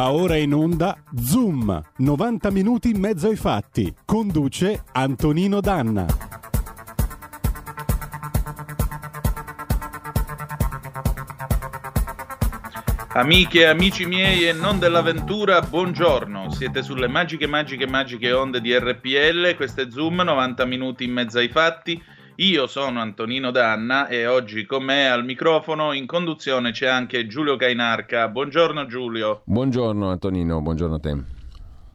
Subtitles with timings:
[0.00, 3.94] Va ora in onda Zoom, 90 minuti in mezzo ai fatti.
[4.06, 6.06] Conduce Antonino Danna.
[13.12, 16.50] Amiche e amici miei e non dell'avventura, buongiorno.
[16.50, 19.54] Siete sulle magiche, magiche, magiche onde di RPL.
[19.54, 22.02] Questo è Zoom, 90 minuti in mezzo ai fatti.
[22.40, 27.56] Io sono Antonino Danna e oggi con me al microfono in conduzione c'è anche Giulio
[27.56, 28.28] Cainarca.
[28.28, 29.42] Buongiorno Giulio.
[29.44, 31.18] Buongiorno Antonino, buongiorno a te.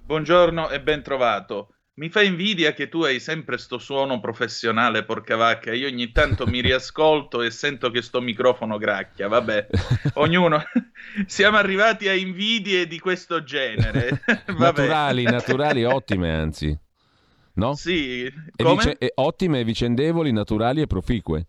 [0.05, 1.69] Buongiorno e ben trovato.
[1.95, 5.73] Mi fa invidia che tu hai sempre sto suono professionale, porca vacca.
[5.73, 9.27] Io ogni tanto mi riascolto e sento che sto microfono gracchia.
[9.27, 9.65] Vabbè,
[10.15, 10.61] ognuno.
[11.25, 14.21] Siamo arrivati a invidie di questo genere.
[14.59, 16.83] naturali, naturali, ottime anzi
[17.55, 17.75] no?
[17.75, 18.33] Sì, e
[18.63, 21.47] vice- e ottime, vicendevoli, naturali e proficue.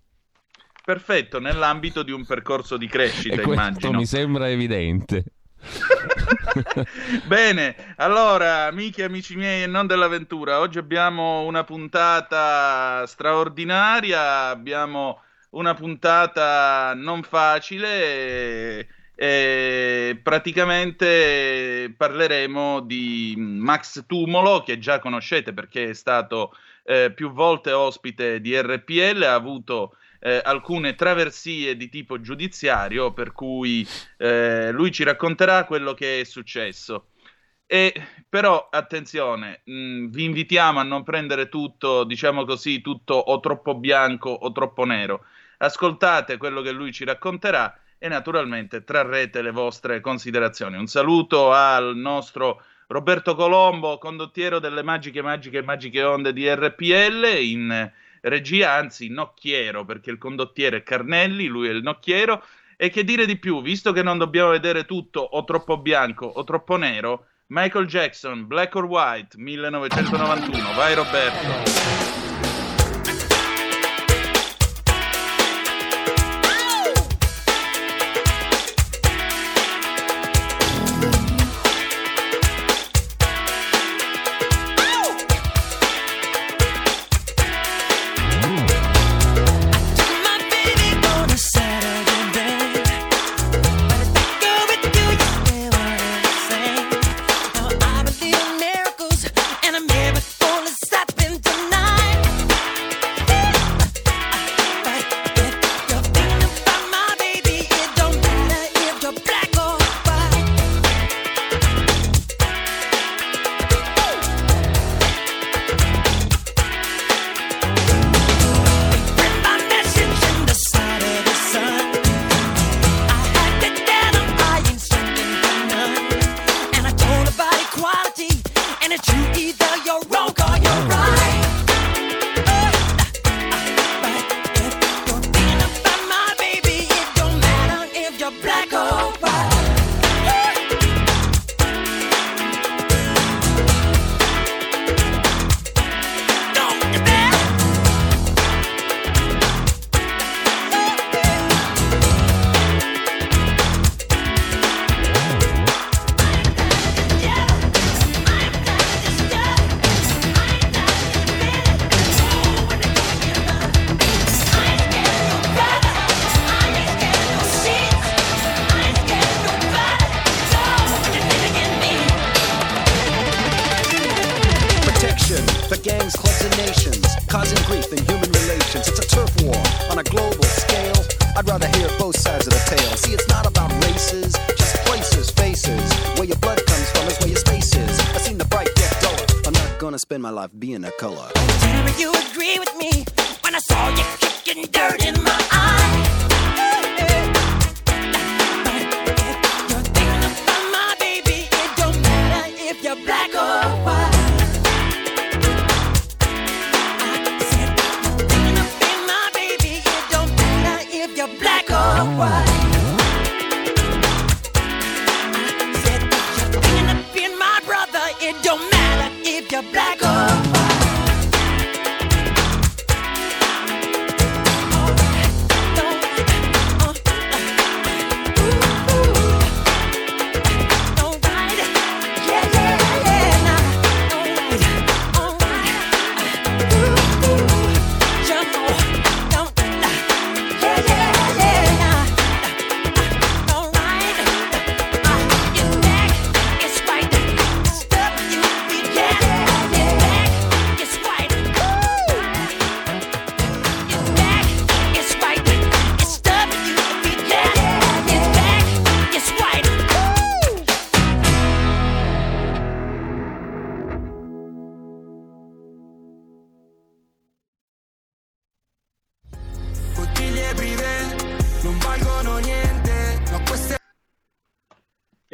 [0.84, 3.98] Perfetto, nell'ambito di un percorso di crescita, e immagino.
[3.98, 5.24] mi sembra evidente.
[7.26, 15.20] Bene, allora, amiche e amici miei e non dell'avventura, oggi abbiamo una puntata straordinaria, abbiamo
[15.50, 18.86] una puntata non facile
[19.18, 27.72] e praticamente parleremo di Max Tumolo, che già conoscete perché è stato eh, più volte
[27.72, 33.86] ospite di RPL, ha avuto eh, alcune traversie di tipo giudiziario, per cui
[34.18, 37.08] eh, lui ci racconterà quello che è successo.
[37.66, 37.94] E
[38.28, 44.28] però attenzione, mh, vi invitiamo a non prendere tutto, diciamo così, tutto o troppo bianco
[44.28, 45.24] o troppo nero.
[45.58, 50.76] Ascoltate quello che lui ci racconterà e naturalmente trarrete le vostre considerazioni.
[50.76, 57.90] Un saluto al nostro Roberto Colombo, condottiero delle magiche, magiche, magiche onde di RPL in
[58.20, 62.44] regia, anzi nocchiero, perché il condottiere è Carnelli, lui è il nocchiero.
[62.76, 66.44] E che dire di più, visto che non dobbiamo vedere tutto o troppo bianco o
[66.44, 70.72] troppo nero, Michael Jackson, Black or White, 1991.
[70.74, 72.35] Vai Roberto.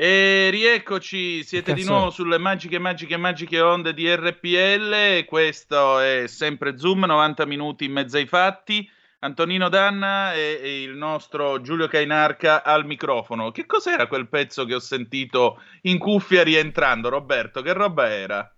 [0.02, 5.24] E rieccoci, siete di nuovo sulle magiche, magiche, magiche onde di RPL.
[5.26, 8.90] Questo è sempre Zoom, 90 minuti in mezzo ai fatti.
[9.20, 13.52] Antonino Danna e, e, il nostro Giulio Cainarca al microfono.
[13.52, 17.62] Che cos'era quel pezzo che ho sentito in cuffia rientrando, Roberto?
[17.62, 18.52] Che roba era?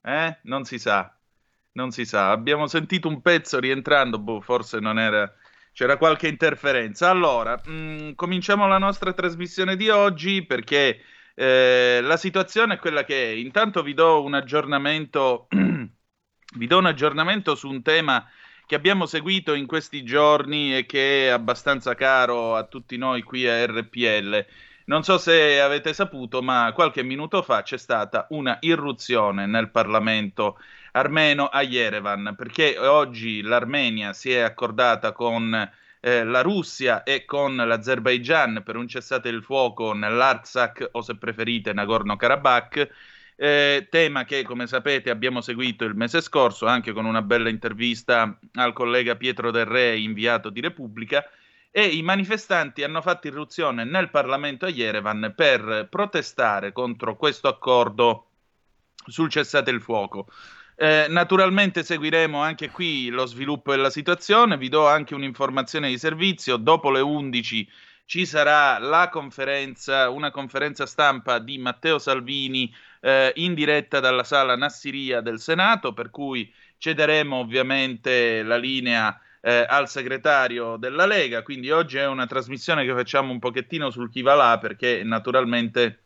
[0.00, 0.38] Eh?
[0.44, 1.14] Non si sa.
[1.72, 2.30] Non si sa.
[2.30, 5.30] Abbiamo sentito un pezzo rientrando, boh, forse non era
[5.78, 7.08] c'era qualche interferenza.
[7.08, 11.02] Allora, mh, mm, cominciamo la nostra trasmissione di oggi perché
[11.36, 13.34] eh, la situazione è quella che è.
[13.36, 15.46] Intanto vi do un aggiornamento
[16.56, 18.28] vi do un aggiornamento su un tema
[18.66, 23.46] che abbiamo seguito in questi giorni e che è abbastanza caro a tutti noi qui
[23.46, 24.46] a RPL.
[24.86, 30.58] Non so se avete saputo, ma qualche minuto fa c'è stata una irruzione nel Parlamento
[30.92, 35.70] armeno a Yerevan, perché oggi l'Armenia si è accordata con
[36.00, 41.72] eh, la Russia e con l'Azerbaigian per un cessate il fuoco nell'Artsakh o se preferite
[41.72, 42.88] Nagorno-Karabakh
[43.40, 48.36] eh, tema che, come sapete, abbiamo seguito il mese scorso anche con una bella intervista
[48.54, 51.24] al collega Pietro Del Re, inviato di Repubblica.
[51.70, 58.26] E i manifestanti hanno fatto irruzione nel Parlamento a Yerevan per protestare contro questo accordo
[59.06, 60.26] sul cessate il fuoco.
[60.80, 66.56] Eh, naturalmente seguiremo anche qui lo sviluppo della situazione, vi do anche un'informazione di servizio,
[66.56, 67.68] dopo le 11
[68.04, 74.54] ci sarà la conferenza, una conferenza stampa di Matteo Salvini eh, in diretta dalla sala
[74.54, 81.72] Nassiria del Senato, per cui cederemo ovviamente la linea eh, al segretario della Lega, quindi
[81.72, 86.04] oggi è una trasmissione che facciamo un pochettino sul chi va là perché naturalmente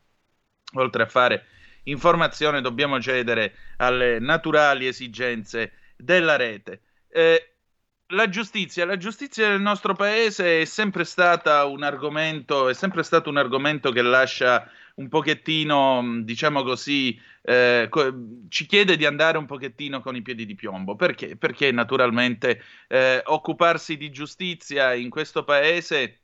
[0.76, 1.44] oltre a fare
[1.84, 6.80] informazione dobbiamo cedere alle naturali esigenze della rete.
[7.08, 7.52] Eh,
[8.12, 13.30] la giustizia, la giustizia del nostro paese è sempre stata un argomento, è sempre stato
[13.30, 17.88] un argomento che lascia un pochettino, diciamo così, eh,
[18.48, 20.94] ci chiede di andare un pochettino con i piedi di piombo.
[20.94, 21.36] Perché?
[21.36, 26.20] Perché naturalmente eh, occuparsi di giustizia in questo paese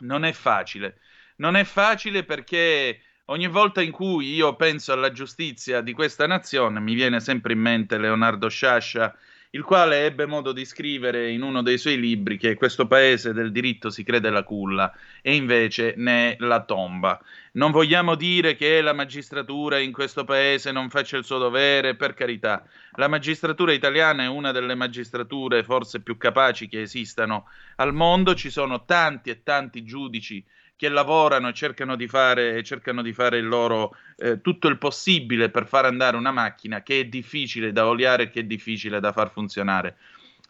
[0.00, 1.00] non è facile.
[1.36, 6.80] Non è facile perché ogni volta in cui io penso alla giustizia di questa nazione
[6.80, 9.16] mi viene sempre in mente Leonardo Sciascia
[9.54, 13.52] il quale ebbe modo di scrivere in uno dei suoi libri che questo paese del
[13.52, 14.92] diritto si crede la culla
[15.22, 17.20] e invece ne è la tomba.
[17.52, 22.14] Non vogliamo dire che la magistratura in questo paese non faccia il suo dovere, per
[22.14, 22.64] carità.
[22.96, 28.50] La magistratura italiana è una delle magistrature forse più capaci che esistano al mondo, ci
[28.50, 30.44] sono tanti e tanti giudici
[30.76, 35.50] che lavorano e cercano di fare, cercano di fare il loro, eh, tutto il possibile
[35.50, 39.30] per far andare una macchina che è difficile da oliare che è difficile da far
[39.30, 39.96] funzionare.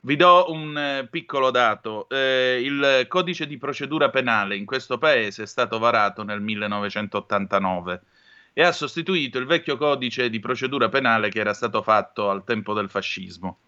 [0.00, 2.08] Vi do un eh, piccolo dato.
[2.10, 8.02] Eh, il codice di procedura penale in questo paese è stato varato nel 1989
[8.52, 12.72] e ha sostituito il vecchio codice di procedura penale che era stato fatto al tempo
[12.72, 13.60] del fascismo.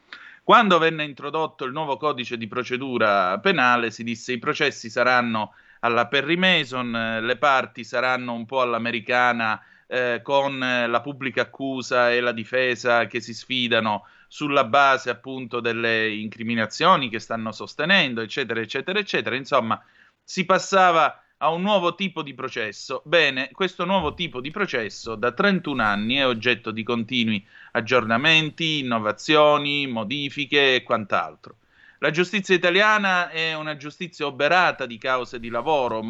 [0.44, 5.54] Quando venne introdotto il nuovo codice di procedura penale si disse i processi saranno
[5.86, 11.42] alla Perry Mason, eh, le parti saranno un po' all'americana eh, con eh, la pubblica
[11.42, 18.20] accusa e la difesa che si sfidano sulla base appunto delle incriminazioni che stanno sostenendo,
[18.20, 19.36] eccetera, eccetera, eccetera.
[19.36, 19.80] Insomma,
[20.22, 23.02] si passava a un nuovo tipo di processo.
[23.04, 29.86] Bene, questo nuovo tipo di processo da 31 anni è oggetto di continui aggiornamenti, innovazioni,
[29.86, 31.58] modifiche e quant'altro.
[31.98, 36.02] La giustizia italiana è una giustizia oberata di cause di lavoro,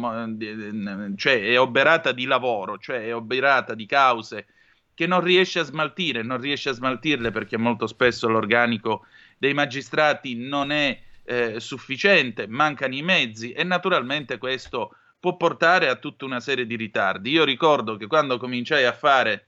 [1.15, 4.47] cioè è oberata di lavoro, cioè è oberata di cause
[4.93, 9.05] che non riesce a smaltire, non riesce a smaltirle perché molto spesso l'organico
[9.37, 15.95] dei magistrati non è eh, sufficiente, mancano i mezzi e naturalmente questo può portare a
[15.95, 17.29] tutta una serie di ritardi.
[17.31, 19.47] Io ricordo che quando cominciai a fare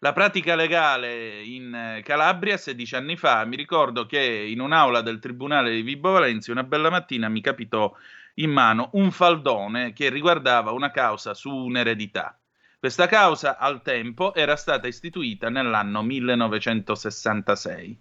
[0.00, 5.18] la pratica legale in eh, Calabria 16 anni fa, mi ricordo che in un'aula del
[5.18, 7.94] tribunale di Vibo Valenzi una bella mattina mi capitò
[8.34, 12.38] in mano un faldone che riguardava una causa su un'eredità.
[12.78, 17.98] Questa causa al tempo era stata istituita nell'anno 1966.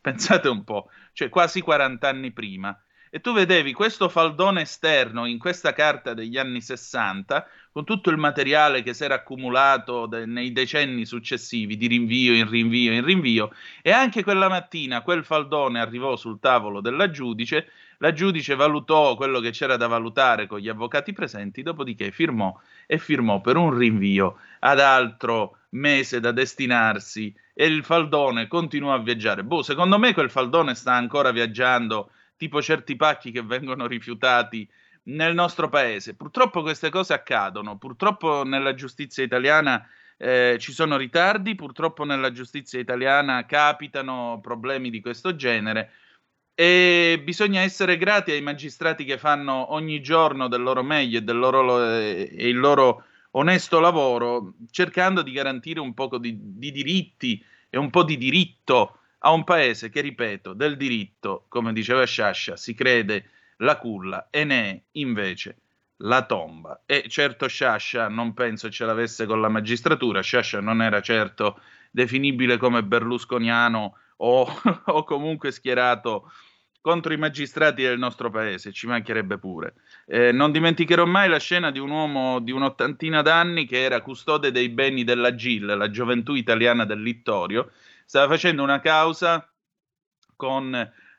[0.00, 2.76] Pensate un po', cioè quasi 40 anni prima
[3.14, 8.16] e tu vedevi questo faldone esterno in questa carta degli anni 60 con tutto il
[8.16, 13.52] materiale che si era accumulato de- nei decenni successivi di rinvio in rinvio in rinvio
[13.82, 19.40] e anche quella mattina quel faldone arrivò sul tavolo della giudice, la giudice valutò quello
[19.40, 24.38] che c'era da valutare con gli avvocati presenti, dopodiché firmò e firmò per un rinvio
[24.60, 29.44] ad altro mese da destinarsi e il faldone continuò a viaggiare.
[29.44, 32.10] Boh, secondo me quel faldone sta ancora viaggiando
[32.42, 34.68] tipo certi pacchi che vengono rifiutati
[35.04, 36.16] nel nostro paese.
[36.16, 42.80] Purtroppo queste cose accadono, purtroppo nella giustizia italiana eh, ci sono ritardi, purtroppo nella giustizia
[42.80, 45.92] italiana capitano problemi di questo genere
[46.52, 51.38] e bisogna essere grati ai magistrati che fanno ogni giorno del loro meglio e, del
[51.38, 57.40] loro, eh, e il loro onesto lavoro, cercando di garantire un po' di, di diritti
[57.70, 62.56] e un po' di diritto a un paese che, ripeto, del diritto, come diceva Sciascia,
[62.56, 65.56] si crede la culla e ne è invece
[65.98, 66.82] la tomba.
[66.86, 71.60] E certo Sciascia non penso ce l'avesse con la magistratura, Sciascia non era certo
[71.90, 74.46] definibile come berlusconiano o,
[74.86, 76.30] o comunque schierato
[76.80, 79.74] contro i magistrati del nostro paese, ci mancherebbe pure.
[80.04, 84.50] Eh, non dimenticherò mai la scena di un uomo di un'ottantina d'anni che era custode
[84.50, 87.70] dei beni della GIL, la gioventù italiana del Littorio,
[88.04, 89.46] stava facendo una causa
[90.36, 90.74] con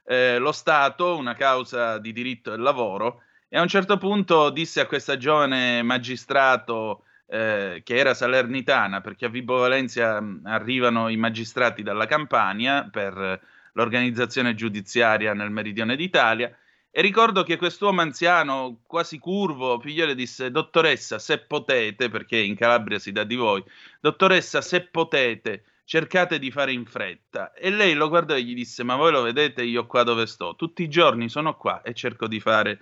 [0.06, 4.82] eh, lo Stato, una causa di diritto del lavoro, e a un certo punto disse
[4.82, 11.18] a questa giovane magistrato eh, che era salernitana, perché a Vibo Valencia mh, arrivano i
[11.18, 13.42] magistrati dalla Campania per
[13.74, 16.56] l'organizzazione giudiziaria nel meridione d'Italia,
[16.96, 22.56] e ricordo che quest'uomo anziano, quasi curvo, figlio le disse: Dottoressa, se potete, perché in
[22.56, 23.64] Calabria si dà di voi,
[24.00, 27.54] dottoressa, se potete, cercate di fare in fretta.
[27.54, 30.56] E lei lo guardò e gli disse: Ma voi lo vedete, io qua dove sto?
[30.56, 32.80] Tutti i giorni sono qua e cerco di fare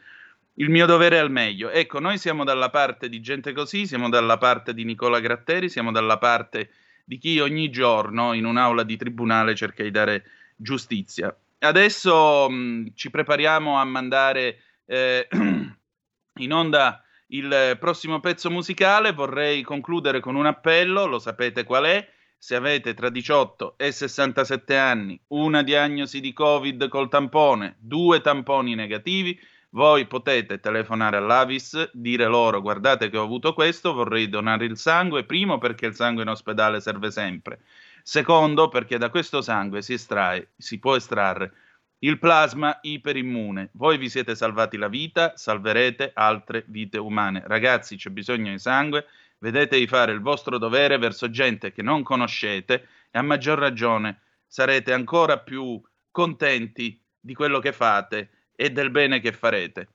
[0.56, 1.70] il mio dovere al meglio.
[1.70, 5.92] Ecco, noi siamo dalla parte di gente così, siamo dalla parte di Nicola Gratteri, siamo
[5.92, 6.72] dalla parte
[7.04, 10.24] di chi ogni giorno in un'aula di tribunale cerca di dare
[10.56, 11.36] giustizia.
[11.60, 15.28] Adesso mh, ci prepariamo a mandare eh,
[16.40, 19.14] in onda il prossimo pezzo musicale.
[19.14, 22.08] Vorrei concludere con un appello, lo sapete qual è
[22.44, 28.74] se avete tra 18 e 67 anni, una diagnosi di Covid col tampone, due tamponi
[28.74, 29.40] negativi,
[29.74, 35.24] voi potete telefonare all'Avis, dire loro guardate che ho avuto questo, vorrei donare il sangue,
[35.24, 37.60] primo perché il sangue in ospedale serve sempre,
[38.02, 41.54] secondo perché da questo sangue si estrae, si può estrarre
[42.00, 43.70] il plasma iperimmune.
[43.74, 47.44] Voi vi siete salvati la vita, salverete altre vite umane.
[47.46, 49.06] Ragazzi, c'è bisogno di sangue,
[49.42, 54.22] vedete di fare il vostro dovere verso gente che non conoscete e a maggior ragione
[54.48, 55.82] sarete ancora più
[56.12, 59.88] contenti di quello che fate e del bene che farete.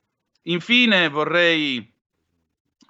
[0.43, 1.93] Infine vorrei,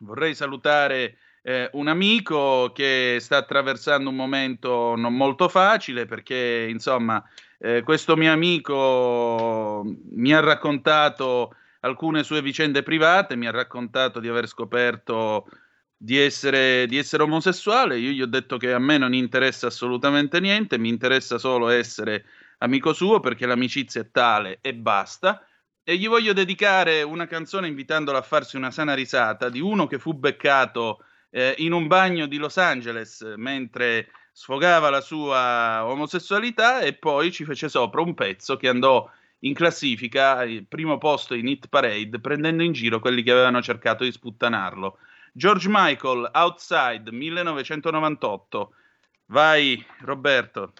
[0.00, 7.22] vorrei salutare eh, un amico che sta attraversando un momento non molto facile perché insomma
[7.58, 14.28] eh, questo mio amico mi ha raccontato alcune sue vicende private, mi ha raccontato di
[14.28, 15.46] aver scoperto
[15.96, 20.40] di essere, di essere omosessuale, io gli ho detto che a me non interessa assolutamente
[20.40, 22.24] niente, mi interessa solo essere
[22.58, 25.46] amico suo perché l'amicizia è tale e basta.
[25.82, 29.98] E gli voglio dedicare una canzone invitandolo a farsi una sana risata di uno che
[29.98, 36.94] fu beccato eh, in un bagno di Los Angeles mentre sfogava la sua omosessualità e
[36.94, 39.08] poi ci fece sopra un pezzo che andò
[39.40, 44.02] in classifica, il primo posto in hit parade, prendendo in giro quelli che avevano cercato
[44.04, 44.98] di sputtanarlo.
[45.36, 48.70] George Michael, Outside, 1998.
[49.26, 50.72] Vai, Roberto.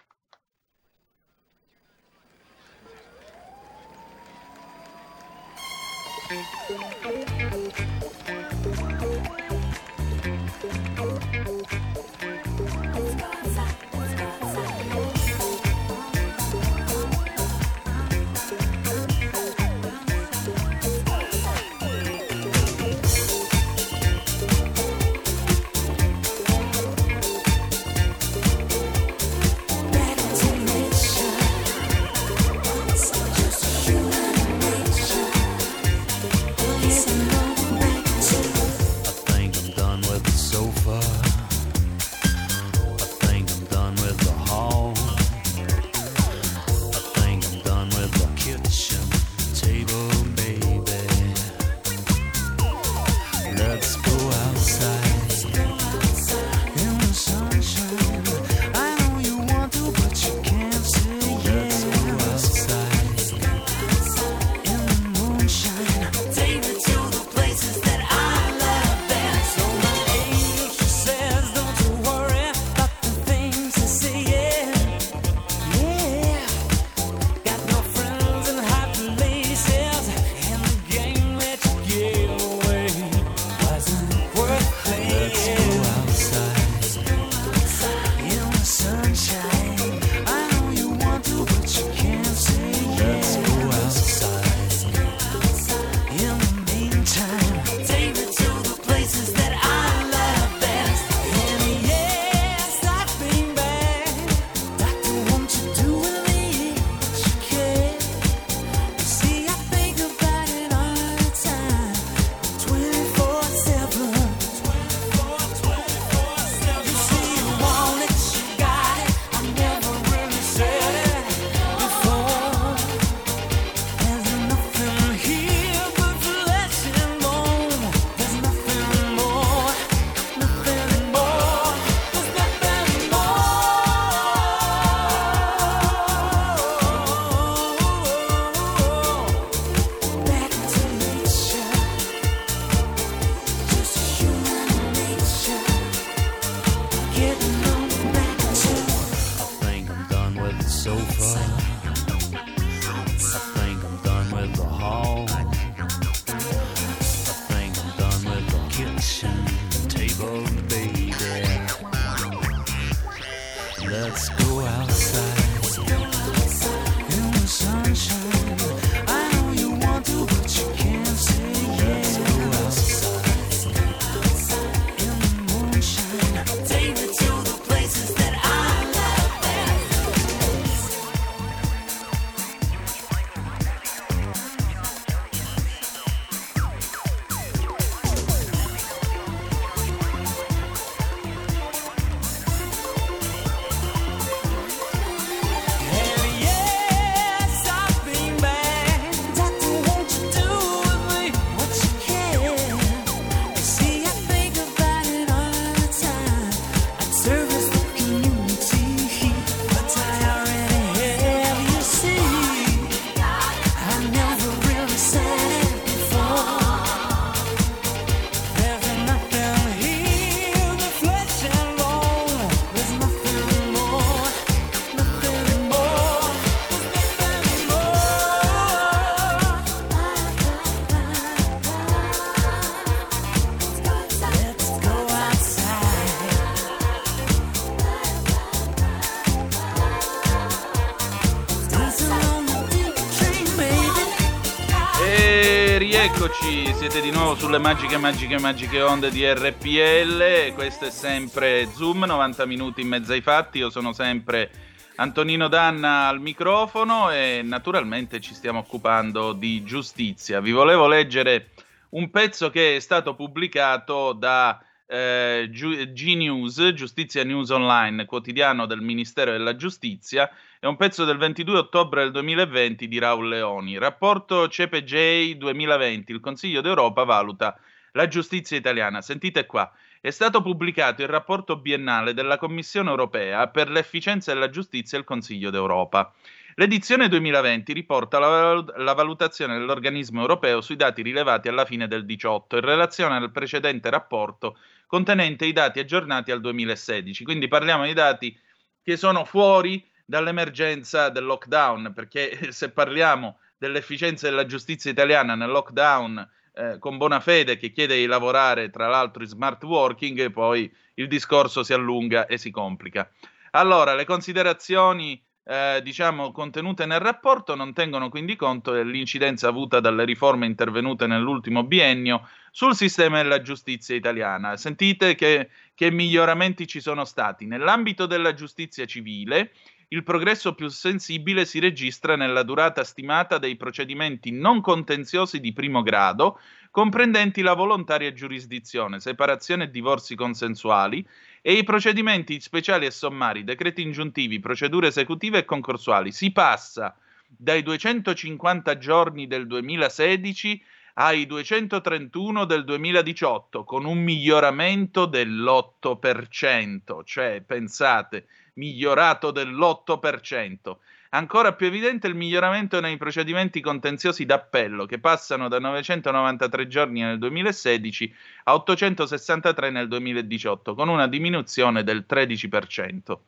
[247.47, 250.53] Sulle magiche, magiche, magiche onde di RPL.
[250.55, 253.59] Questo è sempre Zoom, 90 minuti in mezzo ai fatti.
[253.59, 254.51] Io sono sempre
[254.97, 260.41] Antonino Danna al microfono e naturalmente ci stiamo occupando di giustizia.
[260.41, 261.51] Vi volevo leggere
[261.91, 269.33] un pezzo che è stato pubblicato da eh, G-News, Giustizia News Online, quotidiano del Ministero
[269.33, 270.31] della Giustizia.
[270.59, 273.79] È un pezzo del 22 ottobre del 2020 di Raul Leoni.
[273.79, 276.13] Rapporto CPJ 2020.
[276.13, 277.59] Il Consiglio d'Europa valuta
[277.93, 279.01] la giustizia italiana.
[279.03, 279.71] Sentite qua.
[280.01, 285.07] È stato pubblicato il rapporto biennale della Commissione europea per l'efficienza della giustizia e il
[285.07, 286.13] Consiglio d'Europa.
[286.59, 292.57] L'edizione 2020 riporta la, la valutazione dell'organismo europeo sui dati rilevati alla fine del 18
[292.57, 297.25] in relazione al precedente rapporto contenente i dati aggiornati al 2016.
[297.25, 298.35] Quindi parliamo di dati
[298.83, 306.27] che sono fuori dall'emergenza del lockdown, perché se parliamo dell'efficienza della giustizia italiana nel lockdown
[306.55, 311.07] eh, con buona fede che chiede di lavorare tra l'altro in smart working, poi il
[311.07, 313.11] discorso si allunga e si complica.
[313.51, 320.05] Allora, le considerazioni eh, diciamo contenute nel rapporto non tengono quindi conto dell'incidenza avuta dalle
[320.05, 324.57] riforme intervenute nell'ultimo biennio sul sistema della giustizia italiana.
[324.57, 327.47] Sentite che, che miglioramenti ci sono stati.
[327.47, 329.53] Nell'ambito della giustizia civile,
[329.89, 335.83] il progresso più sensibile si registra nella durata stimata dei procedimenti non contenziosi di primo
[335.83, 336.41] grado,
[336.73, 341.07] comprendenti la volontaria giurisdizione, separazione e divorzi consensuali,
[341.41, 346.11] e i procedimenti speciali e sommari, decreti ingiuntivi, procedure esecutive e concorsuali.
[346.11, 346.97] Si passa
[347.29, 350.61] dai 250 giorni del 2016
[350.95, 360.77] ai 231 del 2018, con un miglioramento dell'8%, cioè pensate, migliorato dell'8%.
[361.11, 367.19] Ancora più evidente il miglioramento nei procedimenti contenziosi d'appello, che passano da 993 giorni nel
[367.19, 368.15] 2016
[368.45, 373.19] a 863 nel 2018, con una diminuzione del 13%.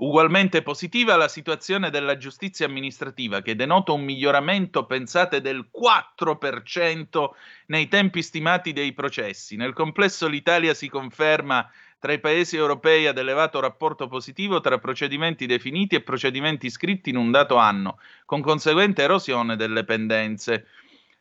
[0.00, 7.30] Ugualmente positiva la situazione della giustizia amministrativa, che denota un miglioramento, pensate, del 4%
[7.66, 9.56] nei tempi stimati dei processi.
[9.56, 11.68] Nel complesso l'Italia si conferma
[11.98, 17.16] tra i paesi europei ad elevato rapporto positivo tra procedimenti definiti e procedimenti scritti in
[17.16, 20.66] un dato anno, con conseguente erosione delle pendenze.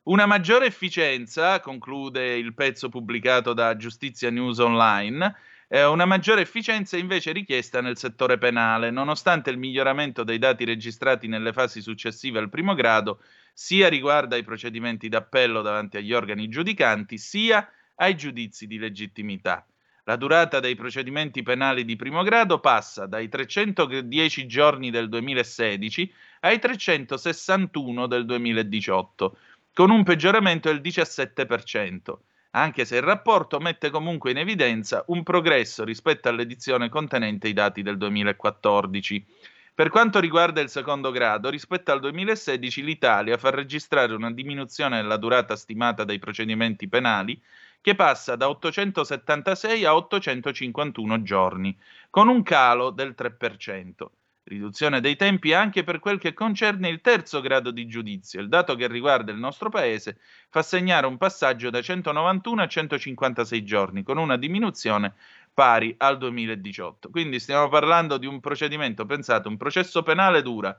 [0.03, 5.35] Una maggiore efficienza, conclude il pezzo pubblicato da Giustizia News Online,
[5.67, 11.27] eh, una maggiore efficienza invece richiesta nel settore penale, nonostante il miglioramento dei dati registrati
[11.27, 13.19] nelle fasi successive al primo grado,
[13.53, 19.65] sia riguardo ai procedimenti d'appello davanti agli organi giudicanti, sia ai giudizi di legittimità.
[20.07, 26.59] La durata dei procedimenti penali di primo grado passa dai 310 giorni del 2016 ai
[26.59, 29.37] 361 del 2018,
[29.73, 32.19] con un peggioramento del 17%,
[32.51, 37.81] anche se il rapporto mette comunque in evidenza un progresso rispetto all'edizione contenente i dati
[37.81, 39.25] del 2014.
[39.75, 45.17] Per quanto riguarda il secondo grado, rispetto al 2016 l'Italia fa registrare una diminuzione della
[45.17, 47.39] durata stimata dei procedimenti penali
[47.81, 51.77] che passa da 876 a 851 giorni,
[52.09, 54.05] con un calo del 3%.
[54.43, 58.39] Riduzione dei tempi anche per quel che concerne il terzo grado di giudizio.
[58.39, 63.63] Il dato che riguarda il nostro paese fa segnare un passaggio da 191 a 156
[63.63, 65.15] giorni, con una diminuzione
[65.53, 67.09] pari al 2018.
[67.09, 70.77] Quindi stiamo parlando di un procedimento, pensate, un processo penale dura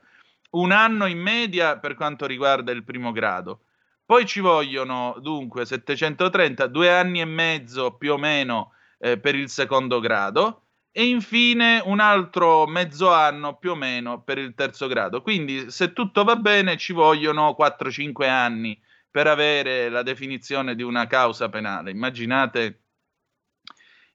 [0.50, 3.64] un anno in media per quanto riguarda il primo grado.
[4.08, 9.50] Poi ci vogliono dunque 730, due anni e mezzo più o meno eh, per il
[9.50, 15.20] secondo grado e infine un altro mezzo anno più o meno per il terzo grado.
[15.20, 21.06] Quindi se tutto va bene ci vogliono 4-5 anni per avere la definizione di una
[21.06, 21.90] causa penale.
[21.90, 22.84] Immaginate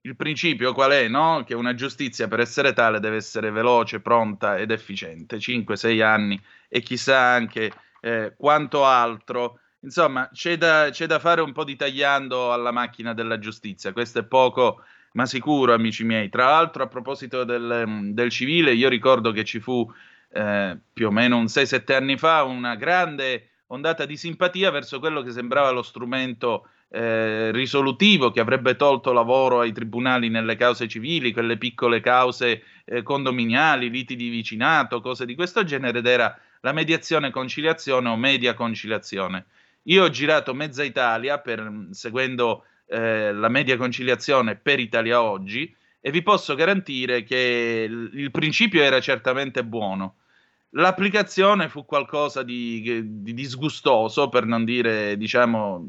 [0.01, 1.43] il principio qual è, no?
[1.45, 5.37] Che una giustizia per essere tale deve essere veloce, pronta ed efficiente.
[5.37, 9.59] 5-6 anni e chissà anche eh, quanto altro.
[9.83, 13.91] Insomma, c'è da, c'è da, fare un po' di tagliando alla macchina della giustizia.
[13.91, 16.29] Questo è poco, ma sicuro, amici miei.
[16.29, 19.85] Tra l'altro, a proposito del, del civile, io ricordo che ci fu
[20.31, 25.21] eh, più o meno un 6-7 anni fa una grande ondata di simpatia verso quello
[25.21, 31.33] che sembrava lo strumento eh, risolutivo che avrebbe tolto lavoro ai tribunali nelle cause civili,
[31.33, 36.71] quelle piccole cause eh, condominiali, liti di vicinato, cose di questo genere, ed era la
[36.71, 39.45] mediazione conciliazione o media conciliazione.
[39.83, 46.11] Io ho girato mezza Italia per, seguendo eh, la media conciliazione per Italia Oggi e
[46.11, 50.17] vi posso garantire che il, il principio era certamente buono.
[50.71, 55.85] L'applicazione fu qualcosa di, di disgustoso, per non dire, diciamo,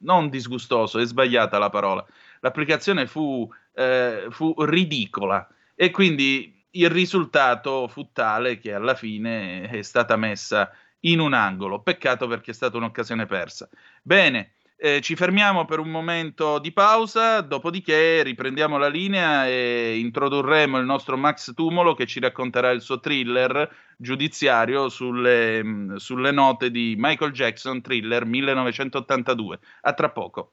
[0.00, 2.04] non disgustoso, è sbagliata la parola.
[2.40, 9.82] L'applicazione fu, eh, fu ridicola e quindi il risultato fu tale che alla fine è
[9.82, 10.70] stata messa
[11.04, 11.80] in un angolo.
[11.82, 13.68] Peccato perché è stata un'occasione persa.
[14.02, 20.78] Bene, eh, ci fermiamo per un momento di pausa, dopodiché riprendiamo la linea e introdurremo
[20.78, 26.96] il nostro Max Tumolo che ci racconterà il suo thriller giudiziario sulle, sulle note di
[26.98, 29.58] Michael Jackson, thriller 1982.
[29.82, 30.52] A tra poco.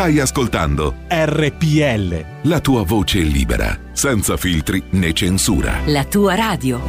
[0.00, 2.48] Stai ascoltando RPL.
[2.48, 5.82] la tua voce libera, senza filtri né censura.
[5.88, 6.80] La tua radio.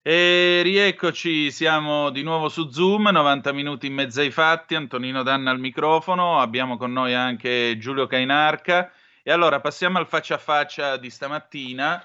[0.00, 5.50] E rieccoci, siamo di nuovo su Zoom, 90 minuti in mezzo ai fatti, Antonino Danna
[5.50, 8.92] al microfono, abbiamo con noi anche Giulio Cainarca.
[9.20, 12.00] E allora passiamo al faccia a faccia di stamattina.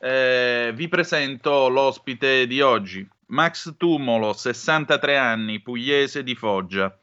[0.00, 6.99] Eh, vi presento l'ospite di oggi, Max Tumolo, 63 anni, pugliese di Foggia.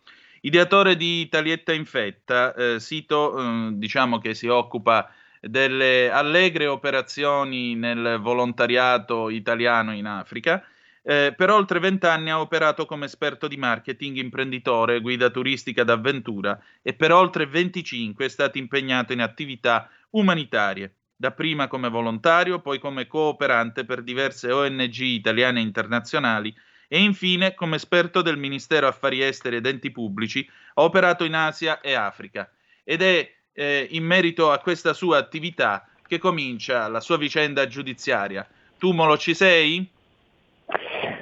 [0.48, 8.18] Ideatore di Italietta Infetta, eh, sito eh, diciamo che si occupa delle allegre operazioni nel
[8.22, 10.64] volontariato italiano in Africa.
[11.04, 16.94] Eh, per oltre vent'anni ha operato come esperto di marketing, imprenditore, guida turistica d'avventura e
[16.94, 23.84] per oltre 25 è stato impegnato in attività umanitarie, dapprima come volontario, poi come cooperante
[23.84, 26.56] per diverse ONG italiane e internazionali
[26.88, 31.82] e infine come esperto del Ministero Affari Esteri ed Enti Pubblici, ha operato in Asia
[31.82, 32.50] e Africa
[32.84, 38.48] ed è eh, in merito a questa sua attività che comincia la sua vicenda giudiziaria.
[38.78, 39.90] Tumolo, ci sei?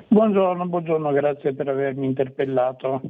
[0.08, 3.02] Buongiorno, buongiorno, grazie per avermi interpellato.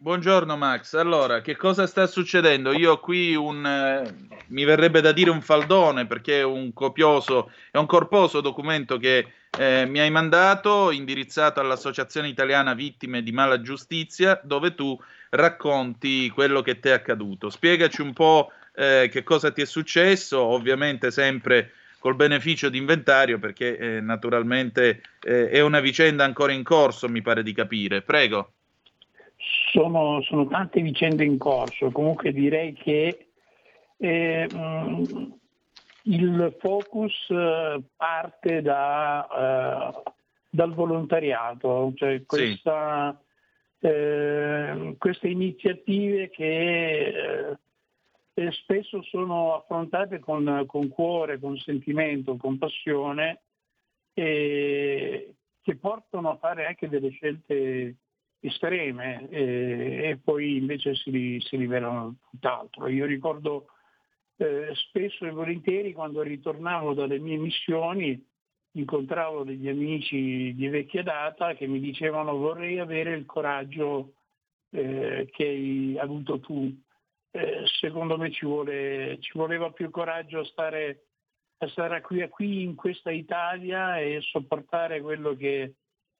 [0.00, 2.72] Buongiorno Max, allora che cosa sta succedendo?
[2.72, 7.50] Io ho qui un, eh, mi verrebbe da dire un faldone perché è un copioso,
[7.72, 9.26] è un corposo documento che
[9.58, 14.96] eh, mi hai mandato indirizzato all'Associazione Italiana Vittime di Mala Giustizia dove tu
[15.30, 17.50] racconti quello che ti è accaduto.
[17.50, 23.40] Spiegaci un po' eh, che cosa ti è successo, ovviamente sempre col beneficio di inventario
[23.40, 28.02] perché eh, naturalmente eh, è una vicenda ancora in corso, mi pare di capire.
[28.02, 28.52] Prego.
[29.70, 33.28] Sono, sono tante vicende in corso, comunque direi che
[33.96, 35.38] eh, mh,
[36.02, 40.02] il focus eh, parte da, eh,
[40.50, 43.16] dal volontariato, cioè questa,
[43.78, 47.56] eh, queste iniziative che
[48.34, 53.42] eh, spesso sono affrontate con, con cuore, con sentimento, con passione
[54.14, 57.94] e che portano a fare anche delle scelte
[58.40, 62.88] estreme eh, e poi invece si, si rivelano tutt'altro.
[62.88, 63.66] Io ricordo
[64.36, 68.24] eh, spesso e volentieri quando ritornavo dalle mie missioni
[68.72, 74.12] incontravo degli amici di vecchia data che mi dicevano vorrei avere il coraggio
[74.70, 76.72] eh, che hai avuto tu.
[77.30, 81.06] Eh, secondo me ci, vuole, ci voleva più coraggio a stare,
[81.58, 85.74] a stare qui, qui in questa Italia e sopportare quello che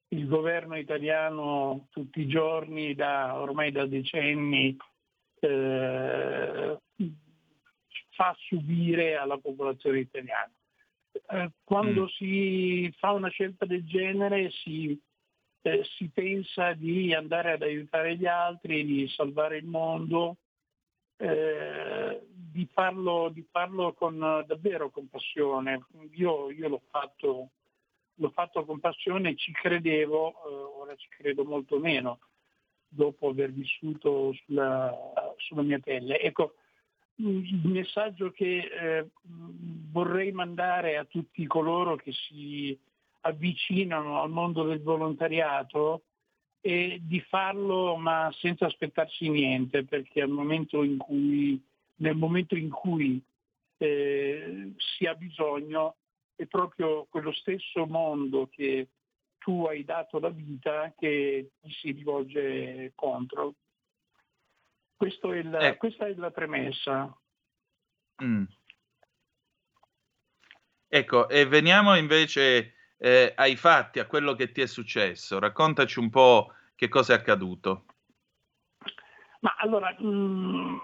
[0.09, 4.77] il governo italiano tutti i giorni, da, ormai da decenni,
[5.41, 6.79] eh,
[8.11, 10.53] fa subire alla popolazione italiana.
[11.31, 12.07] Eh, quando Mm.
[12.07, 14.99] si fa una scelta del genere si,
[15.63, 20.37] eh, si pensa di andare ad aiutare gli altri, di salvare il mondo,
[21.17, 25.85] eh, di, farlo, di farlo con, davvero con passione.
[26.13, 27.51] Io, io l'ho fatto
[28.19, 32.21] l'ho fatto con passione, ci credevo, eh, ora ci credo molto meno
[32.89, 34.95] dopo aver vissuto sulla,
[35.37, 36.21] sulla mia pelle.
[36.21, 36.55] Ecco,
[37.17, 39.09] il messaggio che eh,
[39.91, 42.79] vorrei mandare a tutti coloro che si
[43.23, 46.03] avvicinano al mondo del volontariato
[46.61, 51.61] è di farlo ma senza aspettarsi niente, perché momento cui,
[51.97, 53.21] nel momento in cui
[53.79, 55.97] eh, si ha bisogno
[56.39, 58.91] è proprio quello stesso mondo che
[59.39, 63.55] tu hai dato la vita che ti si rivolge contro.
[64.97, 65.77] Questo è il- Ecco.
[65.79, 67.19] Questa è la premessa.
[68.23, 68.45] Mm.
[70.87, 75.41] Ecco, e veniamo invece eh, ai fatti, a quello che ti è successo.
[75.41, 77.85] Raccontaci un po' che cosa è accaduto.
[79.41, 80.77] Ma allora, mm,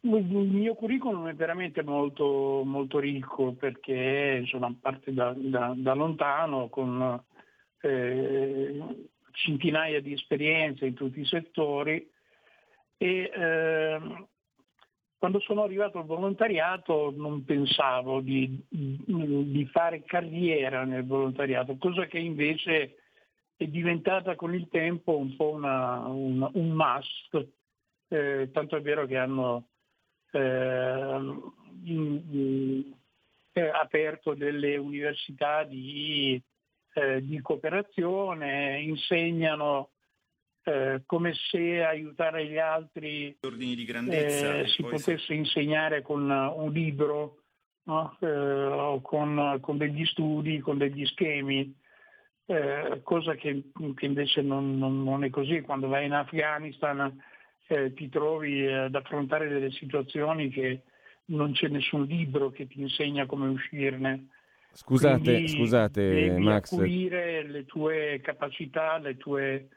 [0.00, 6.68] il mio curriculum è veramente molto, molto ricco perché insomma, parte da, da- da lontano
[6.68, 7.22] con
[7.82, 12.08] eh, centinaia di esperienze in tutti i settori
[12.96, 14.26] e ehm,
[15.18, 22.18] quando sono arrivato al volontariato non pensavo di, di fare carriera nel volontariato, cosa che
[22.18, 22.96] invece
[23.56, 27.48] è diventata con il tempo un po' una- un, un must,
[28.12, 29.68] eh, tanto è vero che hanno
[30.32, 31.52] ehm,
[31.84, 32.94] in-
[33.54, 36.40] eh, aperto delle università di,
[36.94, 39.90] eh, di cooperazione, insegnano
[40.64, 43.36] eh, come se aiutare gli altri
[44.12, 47.42] eh, si potesse insegnare con un libro
[47.84, 48.16] no?
[48.20, 51.74] Eh, o con, con degli studi, con degli schemi,
[52.46, 55.60] eh, cosa che, che invece non, non- non è così.
[55.62, 57.20] Quando vai in Afghanistan
[57.72, 60.82] eh, ti trovi ad affrontare delle situazioni che
[61.26, 64.28] non c'è nessun libro che ti insegna come uscirne.
[64.74, 66.72] Scusate, Quindi scusate devi Max.
[66.72, 69.68] acuire le tue capacità, le tue,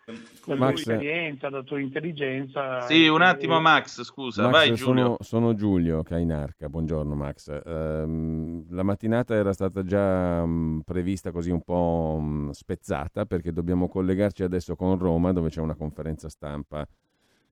[0.45, 2.79] la Max- tua esperienza, la tua intelligenza.
[2.81, 5.03] Sì, un e- attimo Max, scusa, Max, vai Giulio.
[5.03, 7.49] Sono, sono Giulio Cainarca, buongiorno Max.
[7.65, 13.89] Ehm, la mattinata era stata già mm, prevista così un po' mm, spezzata perché dobbiamo
[13.89, 16.87] collegarci adesso con Roma dove c'è una conferenza stampa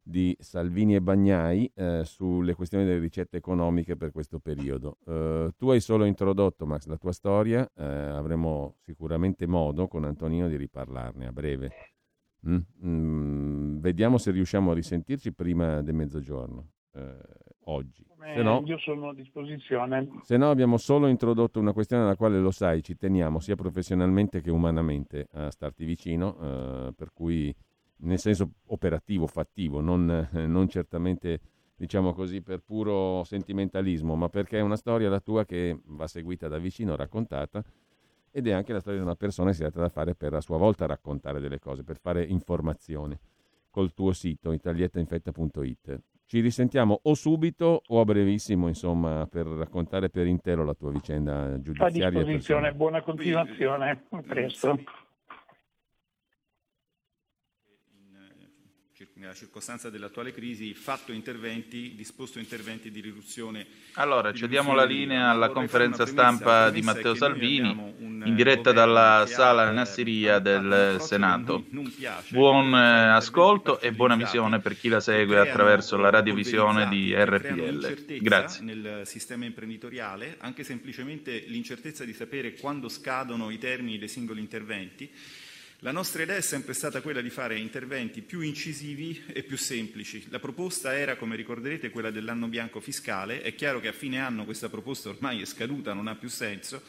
[0.04, 4.98] di Salvini e Bagnai eh, sulle questioni delle ricette economiche per questo periodo.
[5.08, 10.48] Eh, tu hai solo introdotto, Max, la tua storia, eh, avremo sicuramente modo con Antonino
[10.50, 11.72] di riparlarne a breve.
[12.48, 12.58] Mm?
[12.86, 17.18] Mm, vediamo se riusciamo a risentirci prima del mezzogiorno, eh,
[17.66, 18.06] oggi.
[18.36, 20.10] Se no, Io sono a disposizione.
[20.24, 24.42] se no abbiamo solo introdotto una questione alla quale lo sai, ci teniamo sia professionalmente
[24.42, 27.54] che umanamente a starti vicino, eh, per cui
[28.04, 31.40] nel senso operativo, fattivo, non, eh, non certamente
[31.76, 36.48] diciamo così per puro sentimentalismo, ma perché è una storia la tua che va seguita
[36.48, 37.64] da vicino, raccontata
[38.32, 40.42] ed è anche la storia di una persona che si tratta da fare per a
[40.42, 43.20] sua volta raccontare delle cose, per fare informazione
[43.70, 46.02] col tuo sito italiettainfetta.it.
[46.26, 51.54] Ci risentiamo o subito o a brevissimo, insomma, per raccontare per intero la tua vicenda
[51.54, 52.08] A giudiziaria.
[52.08, 54.06] e disposizione, buona continuazione.
[54.10, 54.80] A presto.
[59.24, 63.66] Nella circostanza dell'attuale crisi, fatto interventi, disposto interventi di riduzione.
[63.94, 67.70] Allora, di cediamo la linea alla conferenza stampa di Matteo Salvini,
[68.00, 71.64] un, in diretta dalla sala eh, Nassiria del Senato.
[71.96, 77.14] piace, Buon eh, ascolto e buona visione per chi la segue attraverso la radiovisione di
[77.16, 78.20] RPL.
[78.20, 78.64] Grazie.
[78.64, 85.10] nel sistema imprenditoriale, anche semplicemente l'incertezza di sapere quando scadono i termini dei singoli interventi.
[85.84, 90.26] La nostra idea è sempre stata quella di fare interventi più incisivi e più semplici.
[90.30, 93.42] La proposta era, come ricorderete, quella dell'anno bianco fiscale.
[93.42, 96.84] È chiaro che a fine anno questa proposta ormai è scaduta, non ha più senso.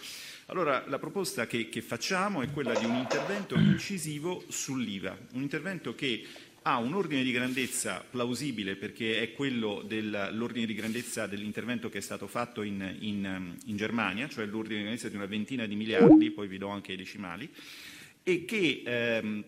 [0.47, 5.97] Allora, la proposta che, che facciamo è quella di un intervento incisivo sull'IVA, un intervento
[5.97, 6.25] che
[6.63, 12.01] ha un ordine di grandezza plausibile perché è quello dell'ordine di grandezza dell'intervento che è
[12.01, 16.31] stato fatto in, in, in Germania, cioè l'ordine di grandezza di una ventina di miliardi,
[16.31, 17.51] poi vi do anche i decimali,
[18.25, 19.45] e che ehm,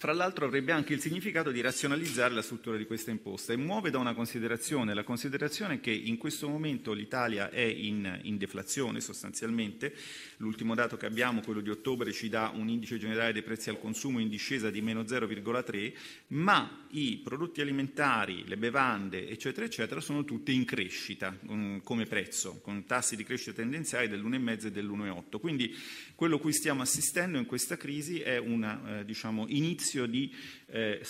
[0.00, 3.90] fra l'altro avrebbe anche il significato di razionalizzare la struttura di questa imposta e muove
[3.90, 9.94] da una considerazione, la considerazione che in questo momento l'Italia è in, in deflazione sostanzialmente,
[10.38, 13.78] l'ultimo dato che abbiamo, quello di ottobre, ci dà un indice generale dei prezzi al
[13.78, 15.92] consumo in discesa di meno 0,3,
[16.28, 22.60] ma i prodotti alimentari, le bevande, eccetera, eccetera, sono tutte in crescita um, come prezzo,
[22.62, 25.38] con tassi di crescita tendenziali dell'1,5 e dell'1,8.
[25.38, 25.76] Quindi
[26.20, 30.30] quello cui stiamo assistendo in questa crisi è un eh, diciamo, inizio di
[30.66, 31.00] eh,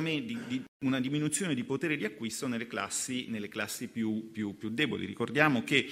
[0.00, 4.68] di, di una diminuzione di potere di acquisto nelle classi, nelle classi più, più, più
[4.68, 5.06] deboli.
[5.06, 5.88] Ricordiamo che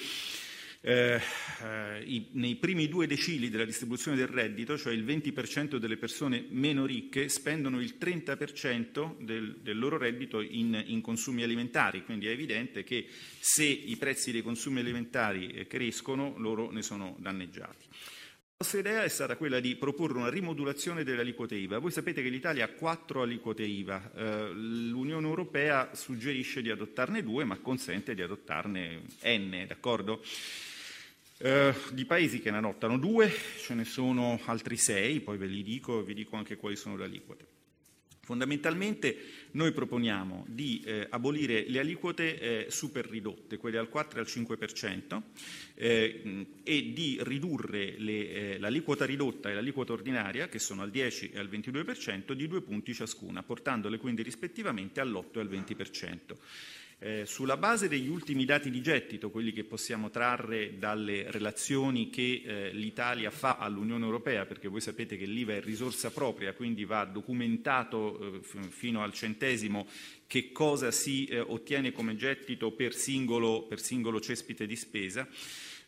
[0.81, 1.21] eh,
[1.61, 6.47] eh, i, nei primi due decili della distribuzione del reddito, cioè il 20% delle persone
[6.49, 12.31] meno ricche spendono il 30% del, del loro reddito in, in, consumi alimentari, quindi è
[12.31, 13.09] evidente che
[13.41, 17.87] se i prezzi dei consumi alimentari eh, crescono, loro ne sono danneggiati.
[18.61, 21.79] La nostra idea è stata quella di proporre una rimodulazione delle aliquote IVA.
[21.79, 27.45] Voi sapete che l'Italia ha quattro aliquote IVA, eh, l'Unione Europea suggerisce di adottarne due,
[27.45, 30.25] ma consente di adottarne N, d'accordo?
[31.37, 35.63] Eh, di paesi che ne adottano due, ce ne sono altri sei, poi ve li
[35.63, 37.58] dico e vi dico anche quali sono le aliquote.
[38.29, 39.17] Fondamentalmente
[39.53, 44.29] noi proponiamo di eh, abolire le aliquote eh, super ridotte, quelle al 4 e al
[44.29, 45.23] 5%,
[45.73, 51.31] eh, e di ridurre le, eh, l'aliquota ridotta e l'aliquota ordinaria, che sono al 10
[51.31, 56.37] e al 22%, di due punti ciascuna, portandole quindi rispettivamente all'8 e al 20%.
[57.01, 62.43] Eh, sulla base degli ultimi dati di gettito, quelli che possiamo trarre dalle relazioni che
[62.45, 67.05] eh, l'Italia fa all'Unione Europea, perché voi sapete che l'IVA è risorsa propria, quindi va
[67.05, 69.87] documentato eh, f- fino al centesimo
[70.27, 75.29] che cosa si eh, ottiene come gettito per singolo, per singolo cespite di spesa.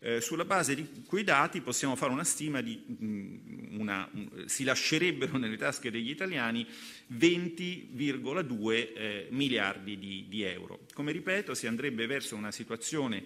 [0.02, 4.64] Eh, sulla base di quei dati possiamo fare una stima di mh, una, mh, si
[4.64, 6.66] lascerebbero nelle tasche degli italiani
[7.12, 10.86] 20,2 eh, miliardi di, di, euro.
[10.94, 13.24] Come ripeto, si andrebbe verso una situazione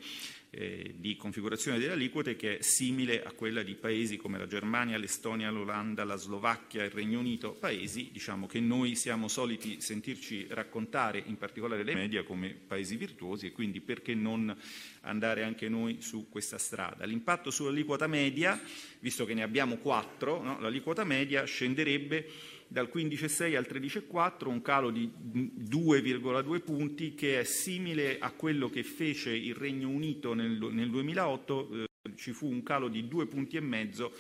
[0.57, 4.97] eh, di configurazione delle aliquote che è simile a quella di paesi come la Germania,
[4.97, 11.23] l'Estonia, l'Olanda, la Slovacchia, il Regno Unito, paesi diciamo, che noi siamo soliti sentirci raccontare,
[11.27, 14.57] in particolare dai media, come paesi virtuosi e quindi perché non
[15.03, 17.05] andare anche noi su questa strada.
[17.05, 18.61] L'impatto sull'aliquota media,
[19.01, 20.61] visto che ne abbiamo quattro, no?
[20.61, 22.27] l'aliquota media scenderebbe
[22.75, 28.83] dal 15,6 al 13,4, un calo di 2,2 punti che è simile a quello che
[28.83, 33.57] fece il Regno Unito nel, nel 2008, eh, ci fu un calo di due punti
[33.57, 34.13] e mezzo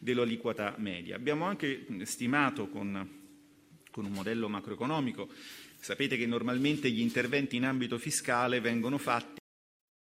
[0.00, 1.14] dell'aliquota media.
[1.14, 3.08] Abbiamo anche stimato con,
[3.92, 5.28] con un modello macroeconomico,
[5.78, 9.39] sapete che normalmente gli interventi in ambito fiscale vengono fatti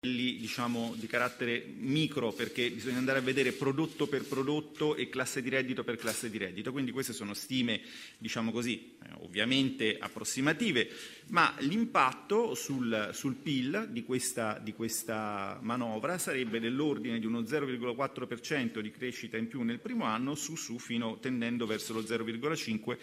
[0.01, 5.49] diciamo, di carattere micro perché bisogna andare a vedere prodotto per prodotto e classe di
[5.49, 7.81] reddito per classe di reddito, quindi queste sono stime
[8.17, 10.89] diciamo così, eh, ovviamente approssimative,
[11.31, 18.79] ma l'impatto sul, sul PIL di questa, di questa, manovra sarebbe dell'ordine di uno 0,4%
[18.79, 22.97] di crescita in più nel primo anno, su su fino tendendo verso lo 0,5%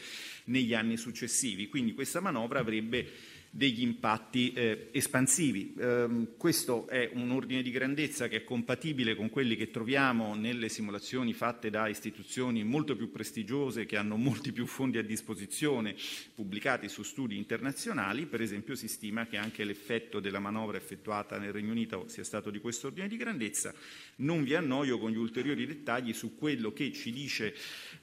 [0.45, 1.69] negli anni successivi.
[1.69, 5.75] Quindi questa manovra avrebbe degli impatti eh, espansivi.
[5.79, 10.69] Eh, questo è un ordine di grandezza che è compatibile con quelli che troviamo nelle
[10.69, 15.97] simulazioni fatte da istituzioni molto più prestigiose che hanno molti più fondi a disposizione
[16.35, 18.27] pubblicati su studi internazionali.
[18.27, 22.51] Per esempio si stima che anche l'effetto della manovra effettuata nel Regno Unito sia stato
[22.51, 23.73] di questo ordine di grandezza.
[24.17, 27.55] Non vi annoio con gli ulteriori dettagli su quello che ci dice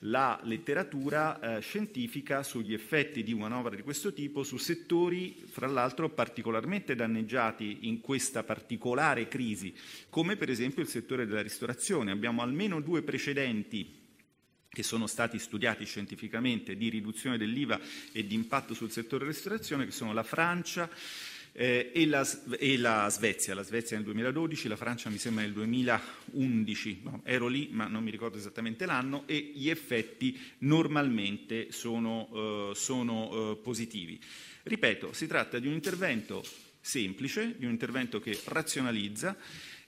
[0.06, 6.10] la letteratura eh, scientifica sugli effetti di manovra di questo tipo su settori fra l'altro
[6.10, 9.74] particolarmente danneggiati in questa particolare crisi,
[10.10, 12.12] come per esempio il settore della ristorazione.
[12.12, 14.02] Abbiamo almeno due precedenti
[14.70, 17.80] che sono stati studiati scientificamente di riduzione dell'IVA
[18.12, 20.90] e di impatto sul settore della ristorazione, che sono la Francia
[21.54, 22.28] eh, e, la,
[22.58, 23.54] e, la, Svezia.
[23.54, 28.04] La Svezia nel 2012, la Francia mi sembra nel 2011, no, ero lì ma non
[28.04, 34.20] mi ricordo esattamente l'anno, e gli effetti normalmente sono, eh, sono eh, positivi.
[34.64, 36.44] Ripeto, si tratta di un intervento
[36.82, 39.38] semplice, di un intervento che razionalizza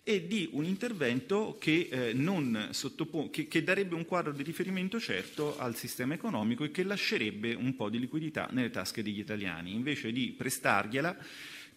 [0.07, 5.57] e di un intervento che, eh, sottopo- che, che darebbe un quadro di riferimento certo
[5.57, 10.11] al sistema economico e che lascerebbe un po' di liquidità nelle tasche degli italiani, invece
[10.11, 11.17] di prestargliela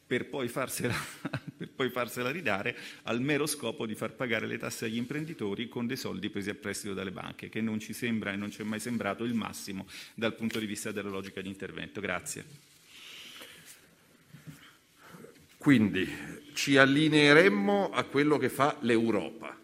[0.09, 0.95] per poi, farsela,
[1.57, 5.87] per poi farsela ridare al mero scopo di far pagare le tasse agli imprenditori con
[5.87, 8.65] dei soldi presi a prestito dalle banche, che non ci sembra e non ci è
[8.65, 12.01] mai sembrato il massimo dal punto di vista della logica di intervento.
[12.01, 12.45] Grazie.
[15.59, 16.09] Quindi
[16.55, 19.55] ci allineeremmo a quello che fa l'Europa,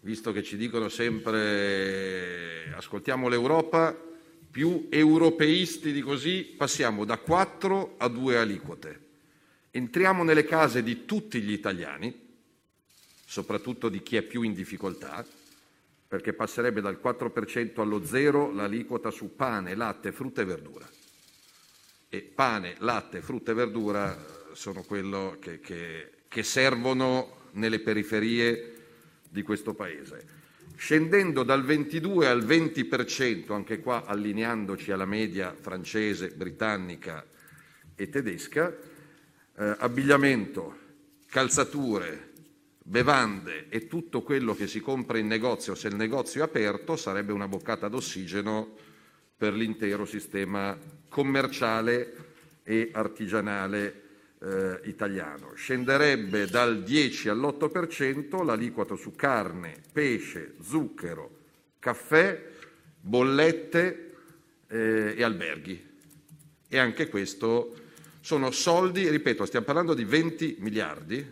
[0.00, 3.94] visto che ci dicono sempre ascoltiamo l'Europa,
[4.50, 9.05] più europeisti di così, passiamo da 4 a 2 aliquote.
[9.76, 12.10] Entriamo nelle case di tutti gli italiani,
[13.26, 15.22] soprattutto di chi è più in difficoltà,
[16.08, 20.88] perché passerebbe dal 4% allo zero l'aliquota su pane, latte, frutta e verdura.
[22.08, 24.16] E pane, latte, frutta e verdura
[24.54, 28.76] sono quello che, che, che servono nelle periferie
[29.28, 30.26] di questo Paese.
[30.74, 37.26] Scendendo dal 22 al 20%, anche qua allineandoci alla media francese, britannica
[37.94, 38.94] e tedesca,
[39.58, 40.76] eh, abbigliamento,
[41.28, 42.32] calzature,
[42.82, 47.32] bevande e tutto quello che si compra in negozio, se il negozio è aperto, sarebbe
[47.32, 48.74] una boccata d'ossigeno
[49.36, 50.78] per l'intero sistema
[51.08, 52.24] commerciale
[52.62, 54.02] e artigianale
[54.40, 55.54] eh, italiano.
[55.54, 61.30] Scenderebbe dal 10 all'8% l'aliquota su carne, pesce, zucchero,
[61.78, 62.50] caffè,
[63.00, 64.14] bollette
[64.68, 65.94] eh, e alberghi.
[66.68, 67.85] E anche questo
[68.26, 71.24] sono soldi, ripeto, stiamo parlando di 20 miliardi.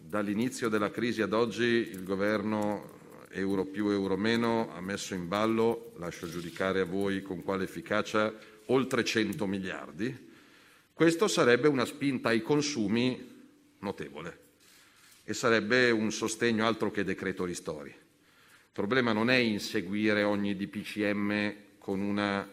[0.00, 5.92] Dall'inizio della crisi ad oggi il governo euro più euro meno ha messo in ballo,
[5.98, 8.34] lascio giudicare a voi con quale efficacia,
[8.66, 10.32] oltre 100 miliardi
[10.92, 13.24] questo sarebbe una spinta ai consumi
[13.78, 14.38] notevole
[15.22, 17.90] e sarebbe un sostegno altro che decreto ristori.
[17.90, 22.44] Il problema non è inseguire ogni DPCM con una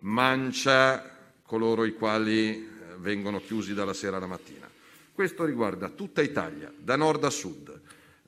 [0.00, 1.11] mancia
[1.52, 4.66] coloro i quali vengono chiusi dalla sera alla mattina.
[5.12, 7.78] Questo riguarda tutta Italia, da nord a sud,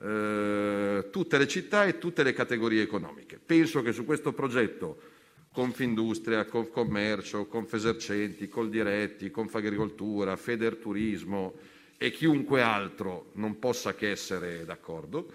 [0.02, 3.40] eh, tutte le città e tutte le categorie economiche.
[3.42, 5.00] Penso che su questo progetto
[5.50, 11.54] Confindustria, Confcommercio, Confesercenti, Coldiretti, Confagricoltura, Federturismo
[11.96, 15.28] e chiunque altro non possa che essere d'accordo.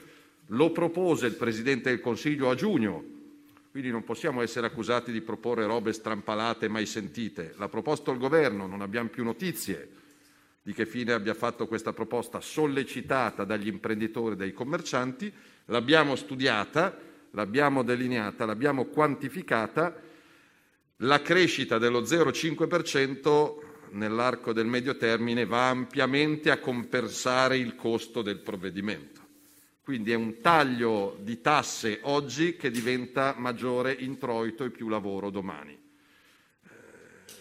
[0.49, 3.17] Lo propose il Presidente del Consiglio a giugno,
[3.71, 7.53] quindi non possiamo essere accusati di proporre robe strampalate mai sentite.
[7.57, 9.89] L'ha proposto il Governo, non abbiamo più notizie
[10.61, 15.31] di che fine abbia fatto questa proposta sollecitata dagli imprenditori e dai commercianti,
[15.65, 16.97] l'abbiamo studiata,
[17.31, 20.07] l'abbiamo delineata, l'abbiamo quantificata
[21.03, 28.39] la crescita dello 0,5% nell'arco del medio termine va ampiamente a compensare il costo del
[28.39, 29.18] provvedimento.
[29.89, 35.71] Quindi è un taglio di tasse oggi che diventa maggiore introito e più lavoro domani.
[35.73, 36.67] Eh,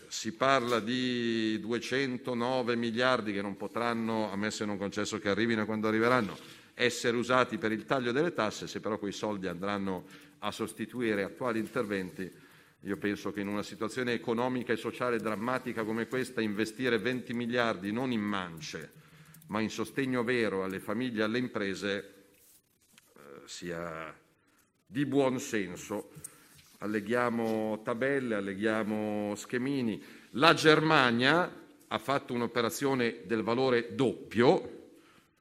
[0.07, 5.67] si parla di 209 miliardi che non potranno, a me se non concesso che arrivino
[5.67, 6.39] quando arriveranno,
[6.73, 10.07] essere usati per il taglio delle tasse, se però quei soldi andranno
[10.39, 12.33] a sostituire attuali interventi,
[12.81, 17.93] io penso che in una situazione economica e sociale drammatica come questa investire 20 miliardi
[17.93, 18.93] non in mance,
[19.49, 22.13] ma in sostegno vero alle famiglie e alle imprese
[23.49, 24.15] sia
[24.87, 26.11] di buon senso.
[26.81, 30.01] Alleghiamo tabelle, alleghiamo schemini.
[30.33, 34.91] La Germania ha fatto un'operazione del valore doppio,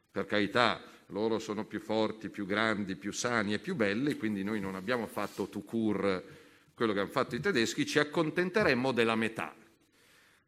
[0.09, 4.61] per carità, loro sono più forti, più grandi, più sani e più belli, quindi noi
[4.61, 6.23] non abbiamo fatto tout court
[6.73, 9.53] quello che hanno fatto i tedeschi, ci accontenteremmo della metà.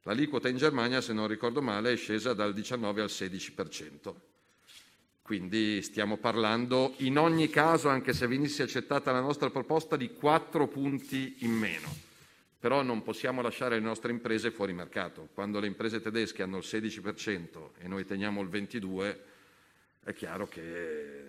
[0.03, 4.28] L'aliquota in Germania, se non ricordo male, è scesa dal 19 al 16%.
[5.30, 10.67] Quindi stiamo parlando in ogni caso, anche se venisse accettata la nostra proposta, di quattro
[10.67, 11.88] punti in meno.
[12.59, 15.30] Però non possiamo lasciare le nostre imprese fuori mercato.
[15.36, 19.17] Quando le imprese tedesche hanno il 16% e noi teniamo il 22%,
[20.05, 21.25] è chiaro che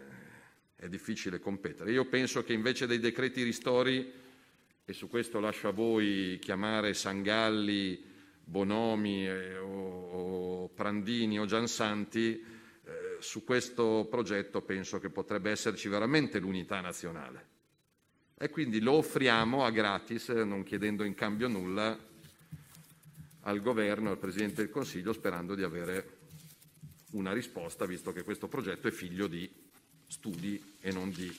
[0.76, 1.92] è difficile competere.
[1.92, 4.10] Io penso che invece dei decreti ristori,
[4.82, 8.02] e su questo lascio a voi chiamare Sangalli,
[8.42, 12.59] Bonomi eh, o, o Prandini o Giansanti,
[13.20, 17.48] su questo progetto penso che potrebbe esserci veramente l'unità nazionale.
[18.36, 21.98] E quindi lo offriamo a gratis, non chiedendo in cambio nulla
[23.42, 26.18] al governo al Presidente del Consiglio, sperando di avere
[27.12, 29.50] una risposta, visto che questo progetto è figlio di
[30.06, 31.30] studi e non di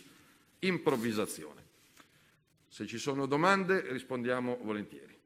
[0.60, 1.60] improvvisazione.
[2.68, 5.18] Se ci sono domande rispondiamo volentieri.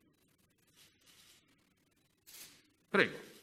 [2.89, 3.33] Prego.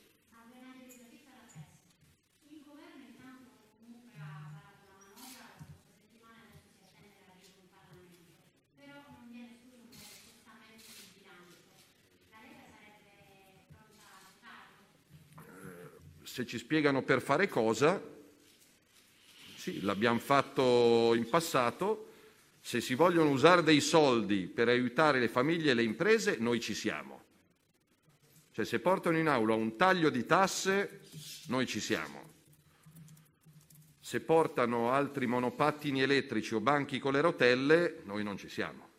[16.33, 17.99] se ci spiegano per fare cosa,
[19.55, 22.11] sì, l'abbiamo fatto in passato,
[22.61, 26.75] se si vogliono usare dei soldi per aiutare le famiglie e le imprese, noi ci
[26.75, 27.23] siamo.
[28.53, 31.01] Cioè se portano in aula un taglio di tasse,
[31.47, 32.23] noi ci siamo.
[33.99, 38.91] Se portano altri monopattini elettrici o banchi con le rotelle, noi non ci siamo.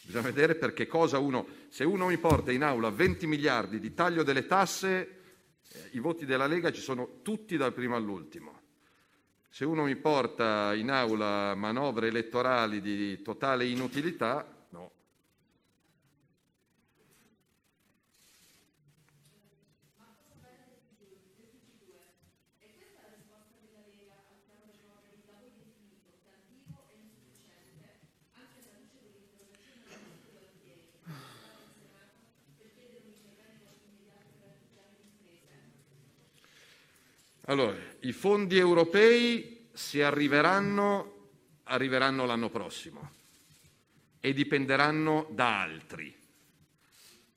[0.00, 3.94] Bisogna vedere per che cosa uno, se uno mi porta in aula 20 miliardi di
[3.94, 5.20] taglio delle tasse,
[5.92, 8.60] i voti della Lega ci sono tutti dal primo all'ultimo.
[9.48, 14.90] Se uno mi porta in aula manovre elettorali di totale inutilità, no.
[37.46, 41.30] Allora, i fondi europei, se arriveranno,
[41.64, 43.20] arriveranno l'anno prossimo
[44.20, 46.14] e dipenderanno da altri.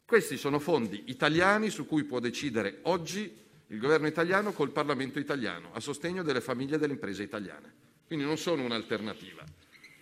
[0.06, 5.74] Questi sono fondi italiani su cui può decidere oggi il governo italiano col Parlamento italiano
[5.74, 7.74] a sostegno delle famiglie e delle imprese italiane.
[8.06, 9.44] Quindi non sono un'alternativa.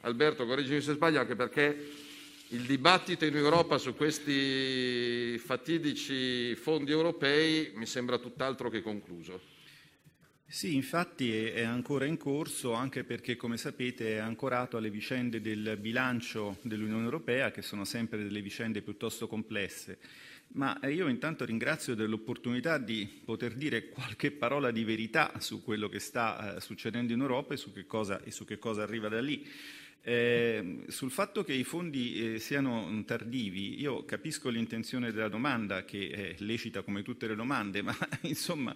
[0.02, 1.92] Alberto, correggimi se sbaglio, anche perché
[2.50, 9.53] il dibattito in Europa su questi fatidici fondi europei mi sembra tutt'altro che concluso.
[10.54, 15.78] Sì, infatti è, ancora in corso, anche perché, come sapete, è ancorato alle vicende del
[15.82, 19.98] bilancio dell'Unione Europea, che sono sempre delle vicende piuttosto complesse.
[20.50, 25.90] Ma eh, io intanto ringrazio dell'opportunità di poter dire qualche parola di verità su quello
[25.90, 29.10] che sta eh, succedendo in Europa e su che cosa, e su che cosa arriva
[29.10, 29.44] da lì.
[30.06, 36.10] Eh, sul fatto che i fondi eh, siano tardivi, io capisco l'intenzione della domanda, che
[36.10, 38.76] è lecita come tutte le domande, ma insomma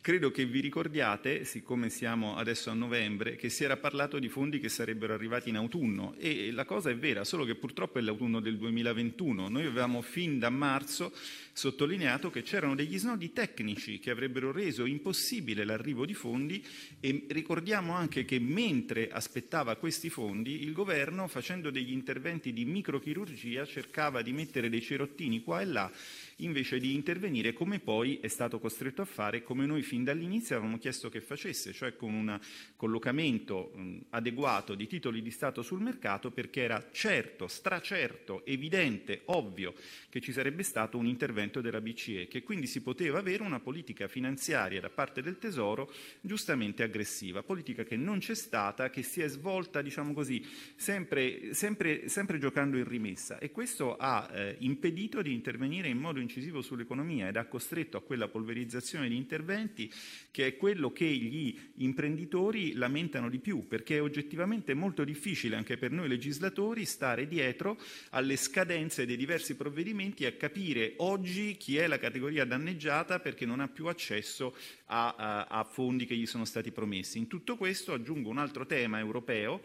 [0.00, 4.60] credo che vi ricordiate, siccome siamo adesso a novembre, che si era parlato di fondi
[4.60, 8.38] che sarebbero arrivati in autunno e la cosa è vera, solo che purtroppo è l'autunno
[8.38, 9.48] del 2021.
[9.48, 11.12] Noi avevamo fin da marzo
[11.52, 16.64] sottolineato che c'erano degli snodi tecnici che avrebbero reso impossibile l'arrivo di fondi
[17.00, 23.64] e ricordiamo anche che mentre aspettava questi fondi il governo facendo degli interventi di microchirurgia
[23.64, 25.90] cercava di mettere dei cerottini qua e là
[26.38, 30.78] invece di intervenire come poi è stato costretto a fare, come noi fin dall'inizio avevamo
[30.78, 32.38] chiesto che facesse, cioè con un
[32.76, 39.74] collocamento mh, adeguato di titoli di Stato sul mercato perché era certo, stracerto, evidente, ovvio
[40.08, 44.06] che ci sarebbe stato un intervento della BCE, che quindi si poteva avere una politica
[44.08, 49.28] finanziaria da parte del Tesoro giustamente aggressiva, politica che non c'è stata, che si è
[49.28, 50.44] svolta, diciamo così,
[50.76, 53.38] sempre, sempre, sempre giocando in rimessa.
[53.38, 58.02] E questo ha eh, impedito di intervenire in modo incisivo sull'economia ed ha costretto a
[58.02, 59.90] quella polverizzazione di interventi
[60.30, 65.78] che è quello che gli imprenditori lamentano di più, perché è oggettivamente molto difficile anche
[65.78, 67.78] per noi legislatori stare dietro
[68.10, 73.46] alle scadenze dei diversi provvedimenti e a capire oggi chi è la categoria danneggiata perché
[73.46, 74.54] non ha più accesso
[74.86, 77.18] a, a, a fondi che gli sono stati promessi.
[77.18, 79.62] In tutto questo aggiungo un altro tema europeo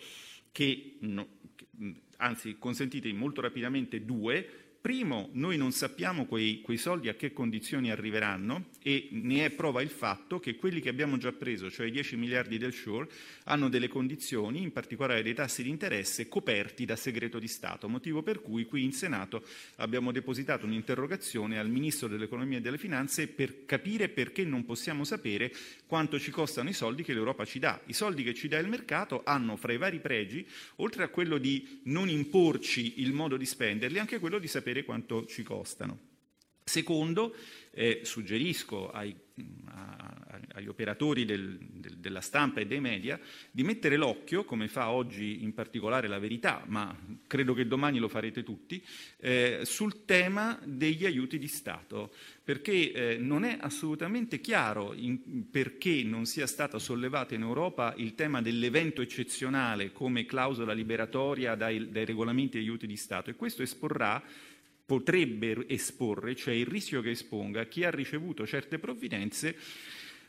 [0.52, 1.66] che, no, che
[2.18, 4.63] anzi consentitemi molto rapidamente due.
[4.84, 9.82] Primo, noi non sappiamo quei, quei, soldi a che condizioni arriveranno e ne è prova
[9.82, 13.08] il fatto che quelli che abbiamo già preso, cioè i 10 miliardi del Shore,
[13.46, 18.24] hanno delle condizioni, in particolare dei tassi di interesse, coperti da segreto di Stato, motivo
[18.24, 19.46] per cui qui in Senato
[19.78, 25.54] abbiamo depositato un'interrogazione al Ministro dell'Economia e delle Finanze per capire perché non possiamo sapere
[25.88, 27.80] quanto ci costano i soldi che l'Europa ci dà.
[27.86, 30.46] I soldi che ci dà il mercato hanno fra i vari pregi,
[30.78, 35.28] oltre a quello di non imporci il modo di spenderli, anche quello di sapere quanto
[35.28, 36.12] ci costano.
[36.66, 37.36] Secondo,
[37.72, 39.14] eh, suggerisco ai,
[39.66, 43.20] a, agli operatori del, del, della stampa e dei media
[43.52, 46.98] di mettere l'occhio, come fa oggi in particolare la verità, ma
[47.28, 48.82] credo che domani lo farete tutti,
[49.18, 52.14] eh, sul tema degli aiuti di Stato,
[52.44, 58.16] perché eh, non è assolutamente chiaro in, perché non sia stato sollevato in Europa il
[58.16, 63.64] tema dell'evento eccezionale come clausola liberatoria dai, dai regolamenti degli aiuti di Stato e questo
[63.64, 64.24] esporrà
[64.94, 69.56] potrebbe esporre, cioè il rischio che esponga chi ha ricevuto certe provvidenze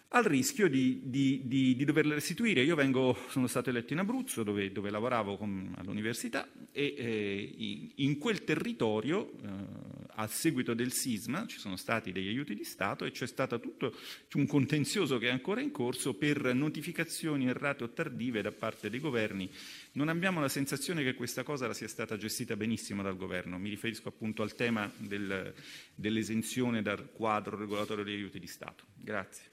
[0.08, 2.62] al rischio di, di, di, di doverle restituire.
[2.62, 8.16] Io vengo, sono stato eletto in Abruzzo, dove, dove lavoravo con, all'università, e eh, in
[8.16, 13.10] quel territorio, eh, a seguito del sisma, ci sono stati degli aiuti di Stato e
[13.10, 13.94] c'è stato tutto
[14.34, 19.00] un contenzioso che è ancora in corso per notificazioni errate o tardive da parte dei
[19.00, 19.50] governi
[19.94, 23.58] non abbiamo la sensazione che questa cosa sia stata gestita benissimo dal governo.
[23.58, 25.52] Mi riferisco appunto al tema del,
[25.94, 28.84] dell'esenzione dal quadro regolatorio degli aiuti di Stato.
[28.94, 29.52] Grazie.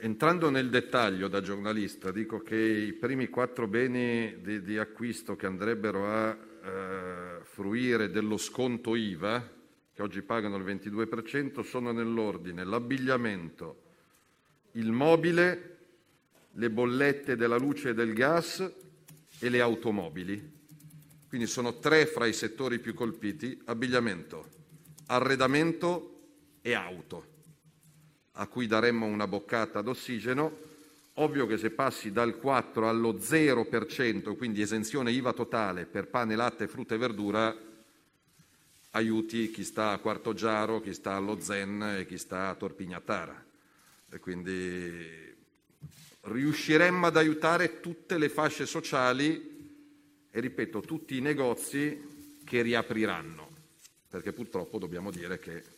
[0.00, 5.46] Entrando nel dettaglio da giornalista, dico che i primi quattro beni di, di acquisto che
[5.46, 9.56] andrebbero a eh, fruire dello sconto IVA,
[9.92, 13.82] che oggi pagano il 22%, sono nell'ordine l'abbigliamento,
[14.72, 15.76] il mobile,
[16.52, 18.72] le bollette della luce e del gas
[19.38, 20.56] e le automobili.
[21.28, 24.48] Quindi sono tre fra i settori più colpiti, abbigliamento,
[25.06, 26.20] arredamento
[26.62, 27.26] e auto,
[28.32, 30.67] a cui daremmo una boccata d'ossigeno.
[31.20, 36.68] Ovvio che se passi dal 4 allo 0%, quindi esenzione IVA totale per pane, latte,
[36.68, 37.56] frutta e verdura,
[38.90, 43.44] aiuti chi sta a Quarto Giaro, chi sta allo Zen e chi sta a Torpignattara.
[44.10, 45.34] E quindi
[46.20, 49.56] riusciremmo ad aiutare tutte le fasce sociali
[50.30, 53.50] e, ripeto, tutti i negozi che riapriranno,
[54.08, 55.77] perché purtroppo dobbiamo dire che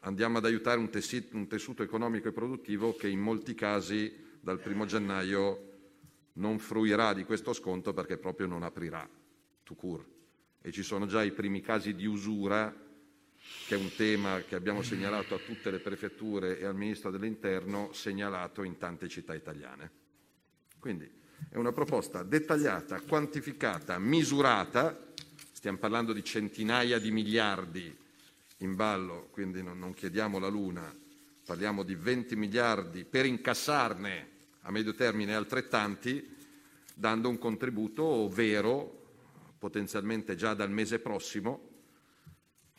[0.00, 4.60] andiamo ad aiutare un, tessuto, un tessuto economico e produttivo che in molti casi dal
[4.60, 5.72] primo gennaio
[6.34, 9.08] non fruirà di questo sconto perché proprio non aprirà,
[9.62, 10.04] to cure.
[10.60, 12.74] E ci sono già i primi casi di usura
[13.66, 17.92] che è un tema che abbiamo segnalato a tutte le prefetture e al Ministro dell'Interno,
[17.92, 19.90] segnalato in tante città italiane.
[20.78, 21.10] Quindi
[21.50, 25.12] è una proposta dettagliata, quantificata, misurata,
[25.52, 28.02] stiamo parlando di centinaia di miliardi
[28.58, 30.94] in ballo, quindi non, chiediamo la luna,
[31.44, 34.32] parliamo di 20 miliardi per incassarne
[34.62, 36.36] a medio termine altrettanti,
[36.94, 39.02] dando un contributo vero,
[39.58, 41.70] potenzialmente già dal mese prossimo,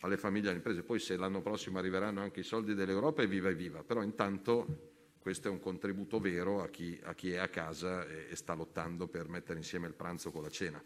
[0.00, 0.82] alle famiglie e alle imprese.
[0.82, 4.94] Poi se l'anno prossimo arriveranno anche i soldi dell'Europa è viva e viva, però intanto
[5.18, 8.54] questo è un contributo vero a chi, a chi è a casa e, e sta
[8.54, 10.82] lottando per mettere insieme il pranzo con la cena.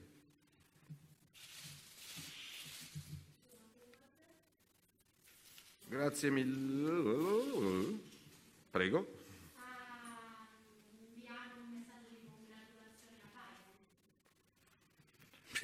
[5.90, 7.98] Grazie mille.
[8.70, 9.12] Prego.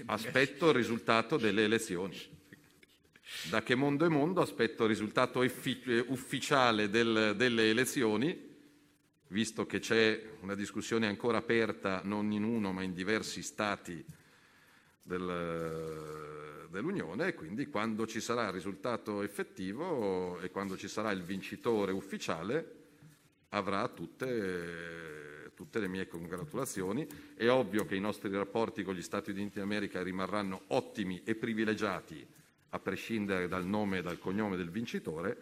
[0.07, 2.21] Aspetto il risultato delle elezioni.
[3.51, 8.37] Da che mondo è mondo aspetto il risultato effi- ufficiale del, delle elezioni,
[9.29, 14.05] visto che c'è una discussione ancora aperta non in uno ma in diversi stati
[15.07, 21.23] del- dell'Unione e quindi quando ci sarà il risultato effettivo e quando ci sarà il
[21.23, 22.75] vincitore ufficiale
[23.51, 27.07] avrà tutte, tutte le mie congratulazioni.
[27.35, 32.27] È ovvio che i nostri rapporti con gli Stati Uniti d'America rimarranno ottimi e privilegiati
[32.71, 35.37] a prescindere dal nome e dal cognome del vincitore,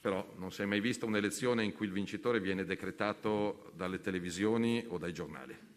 [0.00, 4.84] però non si è mai vista un'elezione in cui il vincitore viene decretato dalle televisioni
[4.86, 5.72] o dai giornali.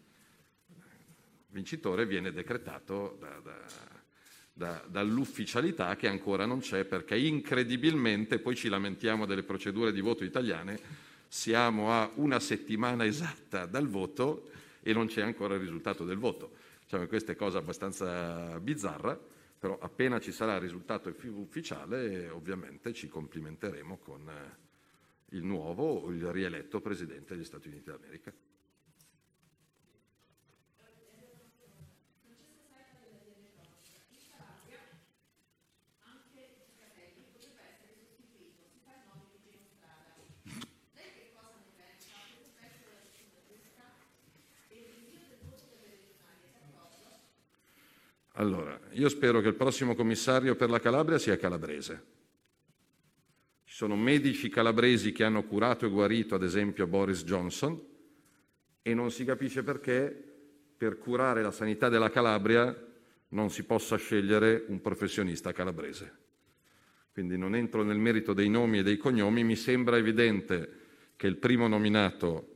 [1.50, 3.96] Vincitore viene decretato da- da-
[4.52, 10.24] da- dall'ufficialità che ancora non c'è perché incredibilmente, poi ci lamentiamo delle procedure di voto
[10.24, 10.78] italiane,
[11.28, 14.50] siamo a una settimana esatta dal voto
[14.82, 16.56] e non c'è ancora il risultato del voto.
[16.82, 19.18] Diciamo questa è cosa abbastanza bizzarra,
[19.58, 26.10] però appena ci sarà il risultato ufficiale ovviamente ci complimenteremo con eh, il nuovo o
[26.10, 28.32] il rieletto Presidente degli Stati Uniti d'America.
[48.38, 52.04] Allora, io spero che il prossimo commissario per la Calabria sia calabrese.
[53.64, 57.80] Ci sono medici calabresi che hanno curato e guarito, ad esempio, Boris Johnson,
[58.80, 60.24] e non si capisce perché
[60.76, 62.86] per curare la sanità della Calabria
[63.30, 66.16] non si possa scegliere un professionista calabrese.
[67.12, 70.76] Quindi non entro nel merito dei nomi e dei cognomi, mi sembra evidente
[71.16, 72.54] che il primo nominato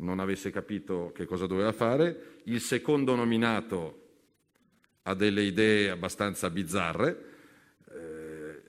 [0.00, 4.07] non avesse capito che cosa doveva fare, il secondo nominato
[5.08, 7.24] ha delle idee abbastanza bizzarre,
[7.90, 8.62] eh,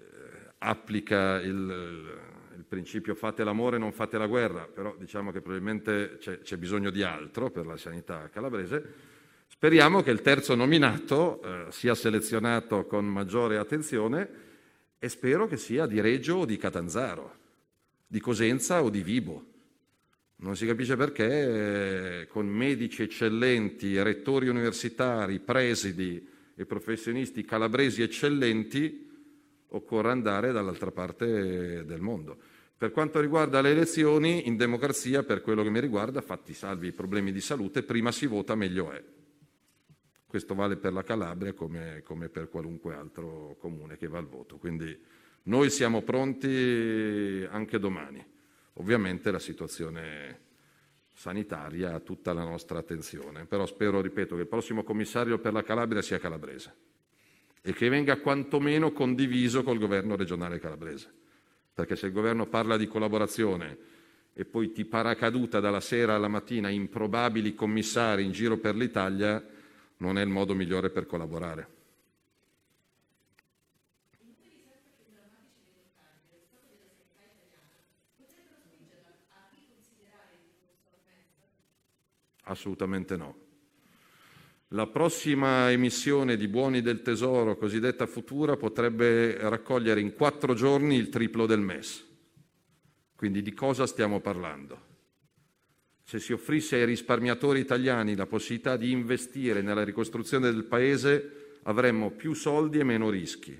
[0.59, 2.17] applica il,
[2.55, 6.91] il principio fate l'amore, non fate la guerra, però diciamo che probabilmente c'è, c'è bisogno
[6.91, 9.07] di altro per la sanità calabrese.
[9.47, 14.29] Speriamo che il terzo nominato eh, sia selezionato con maggiore attenzione
[14.97, 17.35] e spero che sia di Reggio o di Catanzaro,
[18.07, 19.45] di Cosenza o di Vibo.
[20.41, 26.28] Non si capisce perché eh, con medici eccellenti, rettori universitari, presidi
[26.59, 29.07] e professionisti calabresi eccellenti
[29.69, 32.37] occorre andare dall'altra parte del mondo.
[32.77, 36.91] Per quanto riguarda le elezioni, in democrazia, per quello che mi riguarda, fatti salvi i
[36.91, 39.01] problemi di salute, prima si vota meglio è.
[40.27, 44.57] Questo vale per la Calabria come, come per qualunque altro comune che va al voto.
[44.57, 44.99] Quindi
[45.43, 48.21] noi siamo pronti anche domani.
[48.73, 50.39] Ovviamente la situazione
[51.19, 56.01] sanitaria tutta la nostra attenzione, però spero, ripeto, che il prossimo commissario per la Calabria
[56.01, 56.73] sia calabrese
[57.61, 61.13] e che venga quantomeno condiviso col governo regionale calabrese.
[61.73, 63.77] Perché se il governo parla di collaborazione
[64.31, 69.45] e poi ti paracaduta dalla sera alla mattina improbabili commissari in giro per l'Italia,
[69.97, 71.78] non è il modo migliore per collaborare.
[82.49, 83.47] Assolutamente no.
[84.69, 91.09] La prossima emissione di buoni del tesoro, cosiddetta futura, potrebbe raccogliere in quattro giorni il
[91.09, 92.05] triplo del MES.
[93.15, 94.87] Quindi di cosa stiamo parlando?
[96.03, 102.11] Se si offrisse ai risparmiatori italiani la possibilità di investire nella ricostruzione del Paese, avremmo
[102.11, 103.57] più soldi e meno rischi.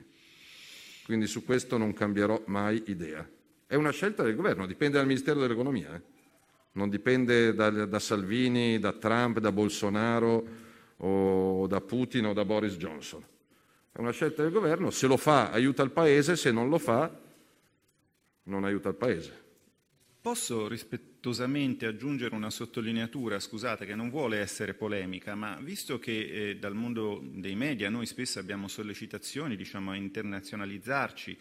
[1.06, 3.28] Quindi su questo non cambierò mai idea.
[3.68, 5.96] È una scelta del governo, dipende dal Ministero dell'Economia.
[5.96, 6.18] eh.
[6.72, 10.48] Non dipende da, da Salvini, da Trump, da Bolsonaro
[10.98, 13.24] o da Putin o da Boris Johnson.
[13.92, 17.12] È una scelta del governo, se lo fa aiuta il Paese, se non lo fa
[18.44, 19.48] non aiuta il Paese.
[20.22, 26.58] Posso rispettosamente aggiungere una sottolineatura, scusate, che non vuole essere polemica, ma visto che eh,
[26.58, 31.38] dal mondo dei media noi spesso abbiamo sollecitazioni diciamo, a internazionalizzarci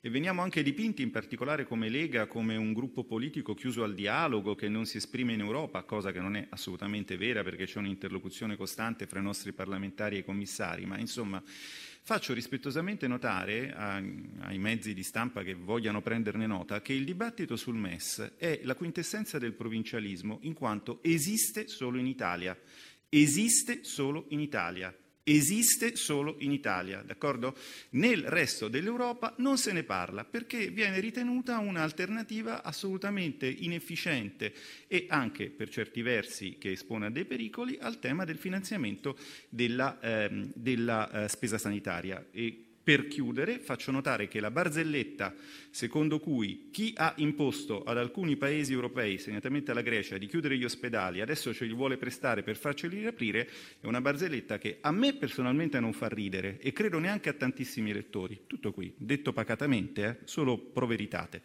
[0.00, 4.54] e veniamo anche dipinti in particolare come Lega come un gruppo politico chiuso al dialogo
[4.54, 8.56] che non si esprime in Europa, cosa che non è assolutamente vera perché c'è un'interlocuzione
[8.56, 11.42] costante fra i nostri parlamentari e i commissari, ma insomma
[12.02, 14.02] Faccio rispettosamente notare a-
[14.40, 18.74] ai mezzi di stampa che vogliano prenderne nota che il dibattito sul MES è la
[18.74, 22.58] quintessenza del provincialismo in quanto esiste solo in Italia.
[23.08, 24.92] Esiste solo in Italia.
[25.32, 27.56] Esiste solo in Italia, d'accordo?
[27.90, 34.52] Nel resto dell'Europa non se ne parla perché viene ritenuta un'alternativa assolutamente inefficiente
[34.88, 39.16] e anche per certi versi che espone a dei pericoli al tema del finanziamento
[39.48, 42.26] della, ehm, della, eh, spesa sanitaria.
[42.32, 45.34] E Per chiudere, faccio notare che la barzelletta
[45.70, 50.64] secondo cui chi ha imposto ad alcuni paesi europei, segnatamente alla Grecia, di chiudere gli
[50.64, 53.48] ospedali, adesso ce li vuole prestare per farceli riaprire,
[53.80, 57.90] è una barzelletta che a me personalmente non fa ridere e credo neanche a tantissimi
[57.90, 58.44] elettori.
[58.46, 61.42] Tutto qui, detto pacatamente, eh, solo proveritate.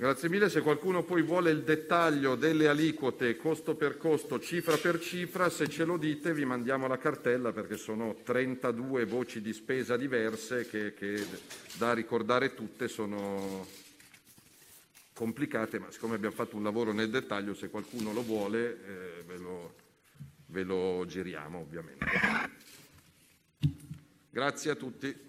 [0.00, 0.48] Grazie mille.
[0.48, 5.68] Se qualcuno poi vuole il dettaglio delle aliquote costo per costo, cifra per cifra, se
[5.68, 10.94] ce lo dite vi mandiamo la cartella perché sono 32 voci di spesa diverse che,
[10.94, 11.22] che
[11.76, 13.66] da ricordare tutte sono
[15.12, 19.36] complicate, ma siccome abbiamo fatto un lavoro nel dettaglio, se qualcuno lo vuole eh, ve,
[19.36, 19.74] lo,
[20.46, 22.06] ve lo giriamo ovviamente.
[24.30, 25.28] Grazie a tutti.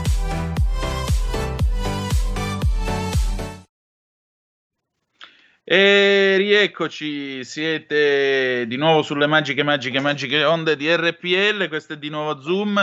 [5.73, 12.09] E rieccoci, siete di nuovo sulle magiche, magiche, magiche onde di RPL, questo è di
[12.09, 12.77] nuovo Zoom.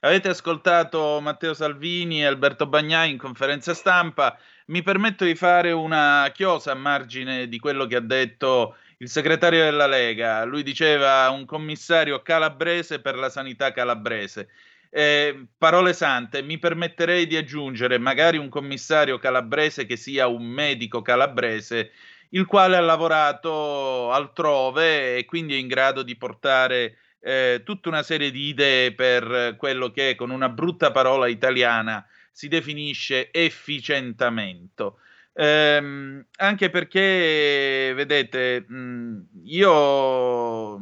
[0.00, 4.38] Avete ascoltato Matteo Salvini e Alberto Bagnai in conferenza stampa.
[4.66, 9.64] Mi permetto di fare una chiosa a margine di quello che ha detto il segretario
[9.64, 10.44] della Lega.
[10.44, 14.50] Lui diceva un commissario calabrese per la sanità calabrese.
[14.90, 21.00] Eh, parole sante, mi permetterei di aggiungere magari un commissario calabrese che sia un medico
[21.00, 21.90] calabrese
[22.34, 28.02] il quale ha lavorato altrove e quindi è in grado di portare eh, tutta una
[28.02, 34.98] serie di idee per quello che con una brutta parola italiana si definisce efficientamento.
[35.32, 40.80] Ehm, anche perché, vedete, mh, io,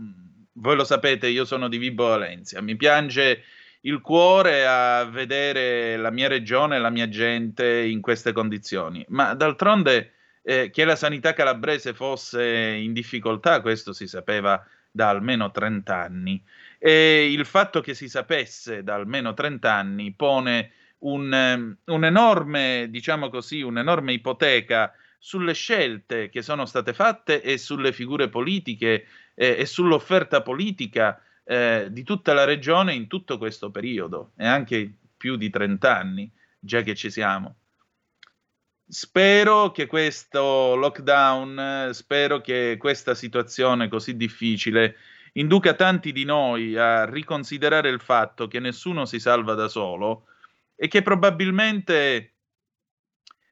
[0.53, 3.45] voi lo sapete, io sono di Vibo Valencia, mi piange
[3.83, 10.13] il cuore a vedere la mia regione la mia gente in queste condizioni, ma d'altronde
[10.43, 16.43] eh, che la sanità calabrese fosse in difficoltà, questo si sapeva da almeno 30 anni.
[16.79, 23.29] E il fatto che si sapesse da almeno 30 anni pone un, um, un'enorme, diciamo
[23.29, 29.67] così, un'enorme ipoteca sulle scelte che sono state fatte e sulle figure politiche eh, e
[29.67, 35.51] sull'offerta politica eh, di tutta la regione in tutto questo periodo e anche più di
[35.51, 37.57] 30 anni, già che ci siamo.
[38.95, 44.97] Spero che questo lockdown, spero che questa situazione così difficile
[45.33, 50.27] induca tanti di noi a riconsiderare il fatto che nessuno si salva da solo
[50.77, 52.35] e che probabilmente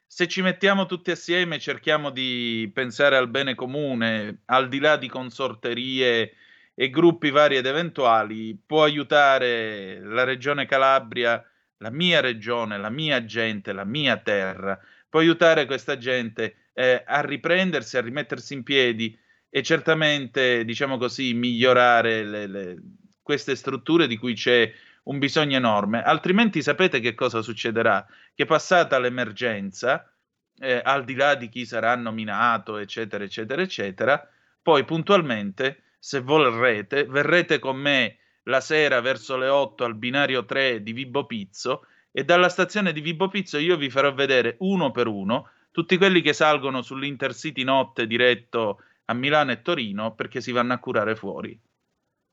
[0.06, 4.98] se ci mettiamo tutti assieme e cerchiamo di pensare al bene comune, al di là
[4.98, 6.34] di consorterie
[6.74, 11.42] e gruppi vari ed eventuali, può aiutare la regione Calabria,
[11.78, 14.78] la mia regione, la mia gente, la mia terra
[15.10, 19.18] può aiutare questa gente eh, a riprendersi, a rimettersi in piedi
[19.50, 22.76] e certamente, diciamo così, migliorare le, le,
[23.20, 24.72] queste strutture di cui c'è
[25.04, 26.02] un bisogno enorme.
[26.02, 28.06] Altrimenti sapete che cosa succederà?
[28.32, 30.10] Che passata l'emergenza,
[30.58, 34.28] eh, al di là di chi sarà nominato, eccetera, eccetera, eccetera,
[34.62, 40.82] poi puntualmente, se vorrete, verrete con me la sera verso le 8 al binario 3
[40.82, 45.06] di Vibo Pizzo e dalla stazione di Vibo Pizzo io vi farò vedere uno per
[45.06, 50.72] uno tutti quelli che salgono sull'Intercity notte diretto a Milano e Torino perché si vanno
[50.72, 51.58] a curare fuori.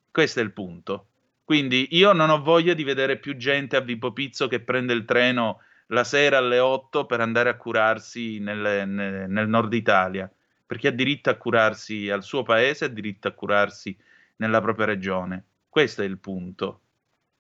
[0.09, 1.07] Questo è il punto.
[1.43, 5.05] Quindi io non ho voglia di vedere più gente a Vibo Pizzo che prende il
[5.05, 10.29] treno la sera alle 8 per andare a curarsi nel, nel, nel nord Italia,
[10.65, 13.97] perché ha diritto a curarsi al suo paese, ha diritto a curarsi
[14.37, 15.45] nella propria regione.
[15.69, 16.81] Questo è il punto,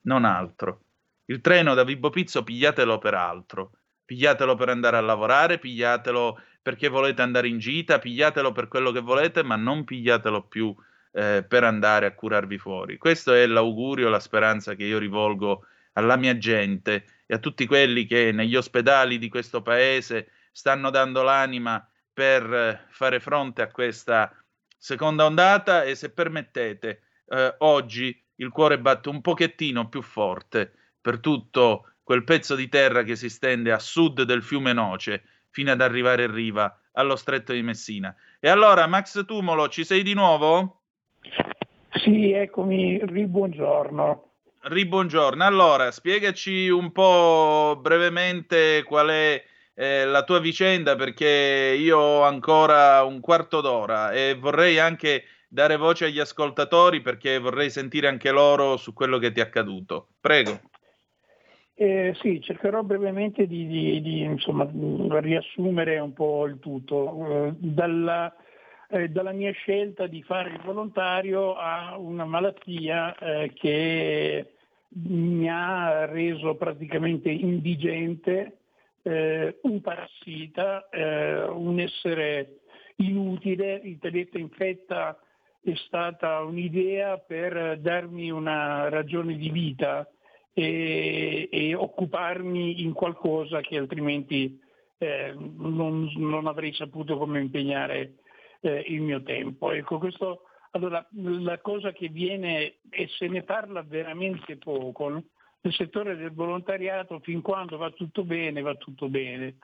[0.01, 0.83] non altro.
[1.29, 3.71] Il treno da Vibo Pizzo pigliatelo per altro,
[4.05, 9.01] pigliatelo per andare a lavorare, pigliatelo perché volete andare in gita, pigliatelo per quello che
[9.01, 10.73] volete, ma non pigliatelo più
[11.11, 12.97] eh, per andare a curarvi fuori.
[12.97, 18.05] Questo è l'augurio, la speranza che io rivolgo alla mia gente e a tutti quelli
[18.05, 24.33] che negli ospedali di questo paese stanno dando l'anima per eh, fare fronte a questa
[24.77, 30.71] seconda ondata e se permettete, eh, oggi il cuore batte un pochettino più forte
[31.07, 35.71] per tutto quel pezzo di terra che si stende a sud del fiume Noce fino
[35.71, 38.13] ad arrivare in riva allo stretto di Messina.
[38.41, 40.81] E allora, Max Tumolo, ci sei di nuovo?
[41.93, 44.31] Sì, eccomi, ribuongiorno.
[44.63, 45.45] Ribuongiorno.
[45.45, 49.41] Allora, spiegaci un po' brevemente qual è
[49.75, 55.77] eh, la tua vicenda, perché io ho ancora un quarto d'ora e vorrei anche dare
[55.77, 60.09] voce agli ascoltatori perché vorrei sentire anche loro su quello che ti è accaduto.
[60.19, 60.59] Prego.
[61.79, 64.67] Eh, sì, cercherò brevemente di, di- di, insomma,
[65.19, 67.45] riassumere un po' il tutto.
[67.45, 68.35] Eh, dalla,
[68.89, 74.53] eh, dalla mia scelta di fare il volontario a una malattia eh, che
[74.89, 78.57] mi ha reso praticamente indigente,
[79.03, 80.89] eh, un parassita,
[81.53, 82.61] un essere
[82.95, 85.15] inutile, il tedetto infetta
[85.61, 90.09] è stata un'idea per darmi una ragione di vita
[90.59, 94.59] e, e occuparmi in qualcosa che altrimenti
[94.97, 98.15] eh, non, non avrei saputo come impegnare
[98.61, 99.69] eh, il mio tempo.
[99.71, 105.23] Ecco, questo, allora, la cosa che viene, e se ne parla veramente poco, no?
[105.61, 109.57] nel settore del volontariato, fin quando va tutto bene, va tutto bene.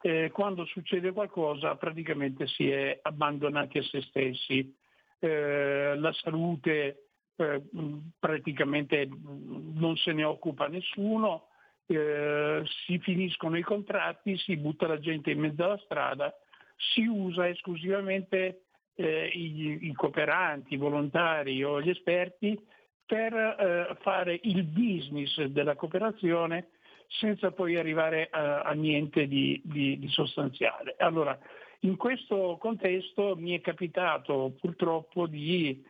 [0.00, 4.74] Eh, quando succede qualcosa praticamente si è abbandonati a se stessi.
[5.20, 7.11] Eh, la salute
[7.42, 11.48] eh, mh, praticamente mh, non se ne occupa nessuno,
[11.86, 16.34] eh, si finiscono i contratti, si butta la gente in mezzo alla strada,
[16.76, 18.62] si usa esclusivamente
[18.94, 22.58] eh, i, i cooperanti, i volontari o gli esperti
[23.04, 26.68] per eh, fare il business della cooperazione
[27.08, 30.94] senza poi arrivare a, a niente di, di- di sostanziale.
[30.98, 31.38] Allora,
[31.80, 35.84] in questo contesto mi è capitato purtroppo di,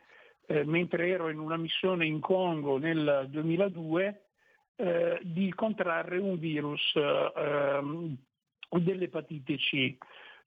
[0.45, 4.21] eh, mentre ero in una missione in Congo nel 2002,
[4.75, 8.17] eh, di contrarre un virus eh, ehm,
[8.69, 9.97] dell'epatite C.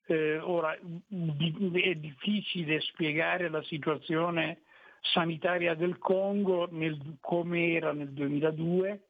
[0.09, 4.63] Eh, ora è difficile spiegare la situazione
[5.01, 9.01] sanitaria del Congo nel- come era nel 2002,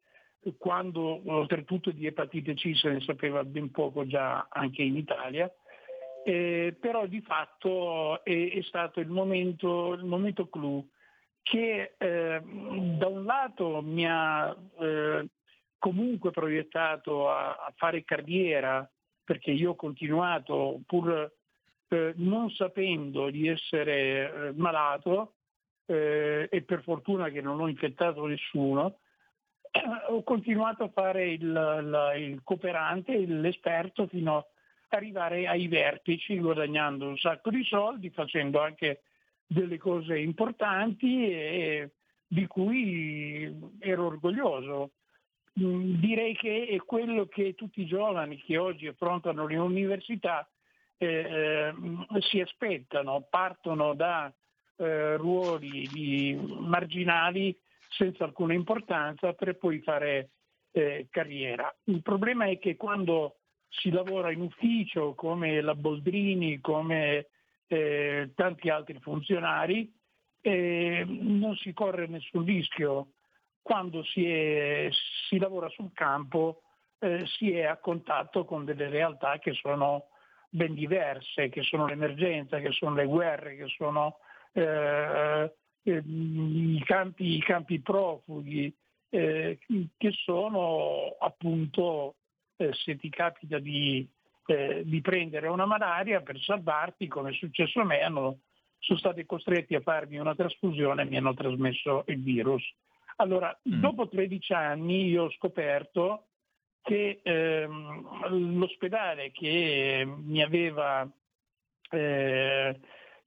[0.58, 5.52] quando oltretutto di epatite C se ne sapeva ben poco già anche in Italia,
[6.26, 10.84] eh, però di fatto è, è stato il momento, il momento clou
[11.40, 15.28] che eh, da un lato mi ha eh,
[15.78, 18.90] comunque proiettato a, a fare carriera,
[19.22, 21.32] perché io ho continuato pur
[21.90, 25.34] eh, non sapendo di essere eh, malato
[25.86, 28.98] eh, e per fortuna che non ho infettato nessuno,
[30.10, 34.55] ho continuato a fare il, la- il cooperante, l'esperto fino ad
[34.88, 39.02] arrivare ai vertici guadagnando un sacco di soldi, facendo anche
[39.46, 41.90] delle cose importanti e
[42.26, 44.92] di cui ero orgoglioso.
[45.60, 50.48] Mm, Direi che è quello che tutti i giovani che oggi affrontano le università
[50.98, 51.74] eh, eh,
[52.20, 54.32] si aspettano, partono da
[54.76, 57.58] eh, ruoli marginali
[57.88, 60.30] senza alcuna importanza per poi fare
[60.72, 61.74] eh, carriera.
[61.84, 63.36] Il problema è che quando
[63.78, 67.26] si lavora in ufficio come la Boldrini, come
[67.66, 69.92] eh, tanti altri funzionari,
[70.40, 73.08] eh, non si corre nessun rischio.
[73.62, 74.88] Quando si, è-
[75.28, 76.62] si lavora sul campo
[76.98, 80.08] eh, si è a contatto con delle realtà che sono
[80.48, 84.18] ben diverse, che sono l'emergenza, che sono le guerre, che sono
[84.52, 85.52] eh,
[85.82, 88.74] eh, i, campi, i campi profughi,
[89.10, 89.58] eh,
[89.96, 92.14] che sono appunto,
[92.56, 94.06] eh, se ti capita di,
[94.46, 98.40] eh, di prendere una malaria per salvarti, come è successo a me, hanno-
[98.78, 102.62] sono stati costretti a farmi una trasfusione e mi hanno trasmesso il virus.
[103.16, 106.26] Allora, dopo 13 anni io ho scoperto
[106.82, 111.08] che ehm, l'ospedale che mi aveva
[111.90, 112.78] eh,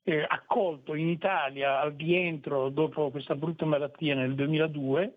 [0.04, 5.14] eh, accolto in Italia al rientro dopo questa brutta malattia nel 2002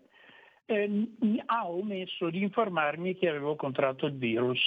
[0.65, 1.07] eh,
[1.45, 4.59] ha omesso di informarmi che avevo contratto il virus.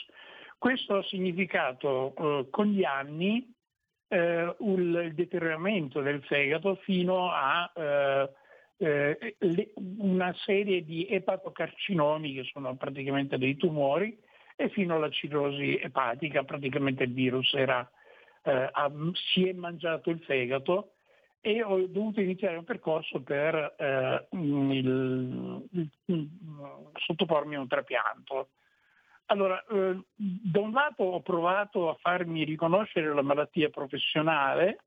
[0.58, 3.52] Questo ha significato eh, con gli anni
[4.08, 8.30] eh, il deterioramento del fegato fino a eh,
[8.78, 14.18] eh, le- una serie di epatocarcinomi che sono praticamente dei tumori
[14.54, 17.88] e fino alla cirrosi epatica, praticamente il virus era,
[18.42, 20.95] eh, ha- si è mangiato il fegato
[21.46, 26.28] e ho dovuto iniziare un percorso per eh, il- il-
[26.94, 28.48] sottopormi a un trapianto.
[29.26, 34.80] Allora, eh, da un lato ho provato a farmi riconoscere la malattia professionale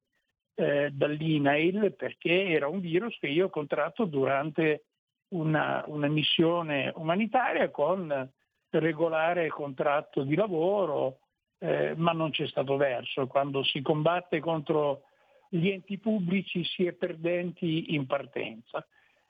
[0.55, 4.84] eh, dall'INAIL perché era un virus che io ho contratto durante
[5.30, 8.30] una, una missione umanitaria con
[8.72, 11.20] regolare contratto di lavoro,
[11.60, 13.28] eh, ma non c'è stato verso.
[13.28, 15.03] Quando si combatte contro
[15.49, 18.85] gli enti pubblici si è perdenti in partenza.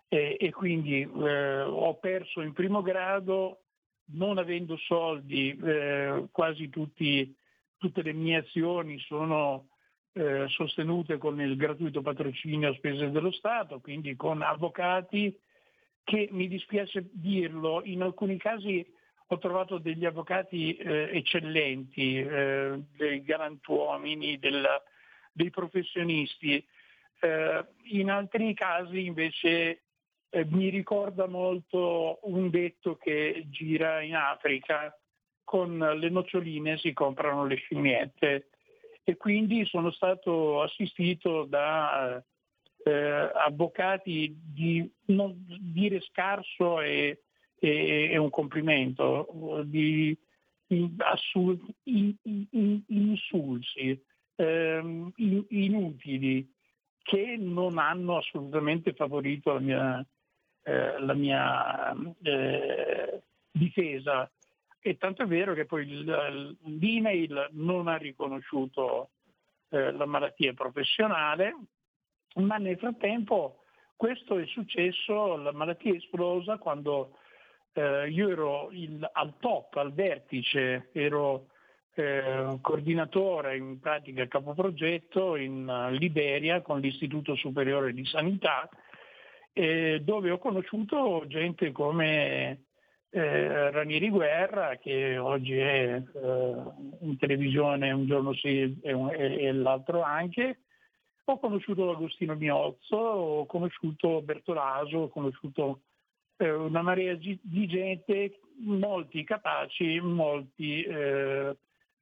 [0.08, 3.62] E, e quindi eh, ho perso in primo grado,
[4.12, 7.34] non avendo soldi, eh, quasi tutti-
[7.78, 9.70] tutte le mie azioni sono
[10.14, 15.38] eh, sostenute con il gratuito patrocinio a spese dello Stato, quindi con avvocati
[16.04, 18.86] che mi dispiace dirlo, in alcuni casi
[19.28, 24.68] ho trovato degli avvocati eh, eccellenti, eh, dei galantuomini, del-
[25.32, 26.66] dei professionisti.
[27.22, 29.84] Eh, in altri casi invece
[30.30, 34.96] eh, mi ricorda molto un detto che gira in Africa,
[35.44, 38.50] con le noccioline si comprano le scimmiette
[39.04, 42.24] e quindi sono stato assistito da
[42.84, 47.24] eh, avvocati di non dire scarso e,
[47.60, 50.16] e- è un complimento, di,
[50.68, 54.00] di assu- in- in- insulsi,
[54.40, 56.50] ehm, in- inutili,
[57.04, 60.06] che non hanno assolutamente favorito la mia,
[60.64, 63.22] eh, la mia eh,
[63.52, 64.30] difesa.
[64.82, 69.10] E tanto è vero che poi il- l'email non ha riconosciuto
[69.72, 71.56] eh, la malattia professionale,
[72.36, 73.64] ma nel frattempo
[73.96, 77.18] questo è successo, la malattia è esplosa quando
[77.74, 81.50] eh, io ero il- al top, al vertice, ero
[81.96, 88.70] eh, coordinatore, in pratica capoprogetto in eh, Liberia con l'Istituto Superiore di Sanità,
[89.54, 92.64] eh, dove ho conosciuto gente come
[93.10, 96.56] eh, Ranieri Guerra, che oggi è eh,
[97.02, 100.60] in televisione un giorno sì e, un- e- e l'altro anche,
[101.26, 105.82] ho conosciuto Agostino Miozzo, ho conosciuto Bertolaso, ho conosciuto
[106.38, 111.56] eh, una marea di gente, molti capaci, molti eh,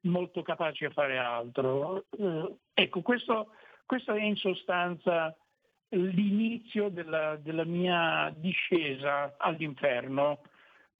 [0.08, 2.06] molto capaci a fare altro.
[2.18, 3.52] Eh, ecco, questo,
[3.86, 5.36] questo è in sostanza
[5.90, 10.42] l'inizio della, della mia discesa all'inferno,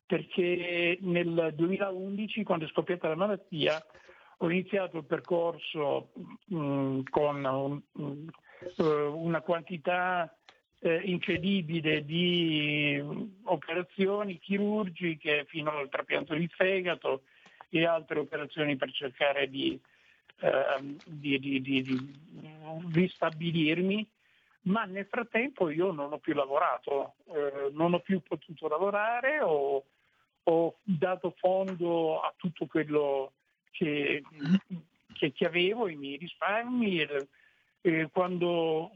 [0.06, 3.84] perché nel 2011, quando è scoppiata la malattia,
[4.38, 6.12] ho iniziato il percorso
[6.46, 8.28] mh, con un- mh,
[8.78, 10.32] eh, una quantità
[10.80, 13.04] eh, incredibile di
[13.44, 17.24] operazioni chirurgiche fino al trapianto di fegato
[17.70, 19.80] e altre operazioni per cercare di,
[21.06, 22.16] di- di- di- di
[22.94, 24.08] ristabilirmi,
[24.64, 29.84] ma nel frattempo io non ho più lavorato, eh, non ho più potuto lavorare, ho,
[30.44, 33.34] ho dato fondo a tutto quello
[33.72, 34.22] che,
[35.14, 37.28] che- che avevo, i miei risparmi, e-
[37.82, 38.92] e quando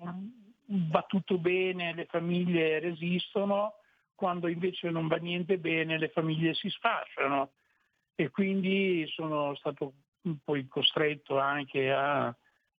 [0.65, 3.76] va tutto bene le famiglie resistono,
[4.15, 7.52] quando invece non va niente bene le famiglie si sfasciano
[8.16, 9.94] e quindi sono stato
[10.44, 12.36] poi costretto anche a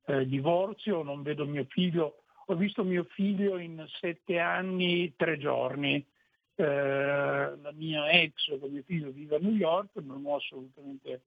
[0.07, 6.05] eh, divorzio, non vedo mio figlio, ho visto mio figlio in sette anni, tre giorni.
[6.55, 11.23] Eh, la mia ex con mio figlio vive a New York, non ho assolutamente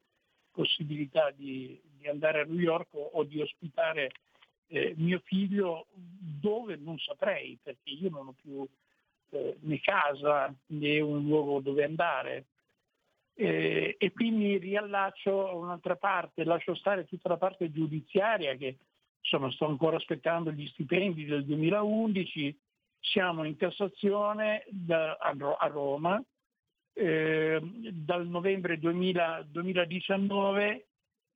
[0.52, 4.12] possibilità di, di andare a New York o, o di ospitare
[4.68, 8.68] eh, mio figlio dove non saprei, perché io non ho più
[9.32, 12.46] eh, né casa né un luogo dove andare.
[13.38, 18.78] Eh, e qui mi riallaccio a un'altra parte, lascio stare tutta la parte giudiziaria che
[19.20, 22.58] insomma sto ancora aspettando gli stipendi del 2011,
[23.00, 26.24] siamo in Cassazione da- a, a Roma,
[26.94, 30.86] eh, dal novembre 2000 2019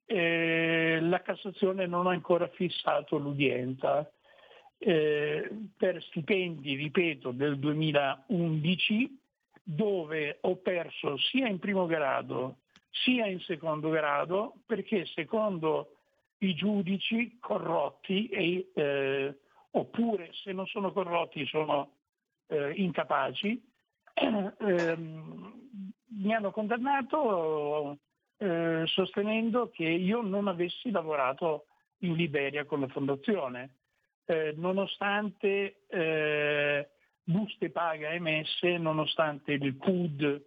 [0.06, 4.10] eh, la Cassazione non ha ancora fissato l'udienza.
[4.76, 9.19] Eh, per stipendi, ripeto, del 2011
[9.74, 12.58] dove ho perso sia in primo grado
[12.90, 15.96] sia in secondo grado perché secondo
[16.38, 19.38] i giudici corrotti e, eh,
[19.70, 21.92] oppure se non sono corrotti sono
[22.48, 23.62] eh, incapaci
[24.14, 25.52] ehm,
[26.06, 27.98] mi hanno condannato
[28.38, 31.66] eh, sostenendo che io non avessi lavorato
[31.98, 33.76] in Liberia con la fondazione.
[34.24, 36.88] Eh, nonostante eh,
[37.22, 40.42] buste paga emesse, nonostante il CUD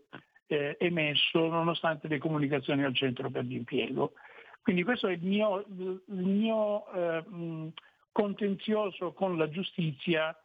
[0.48, 4.14] eh, emesso, nonostante le comunicazioni al centro per l'impiego.
[4.62, 7.72] Quindi questo è il mio, il mio eh,
[8.12, 10.38] contenzioso con la giustizia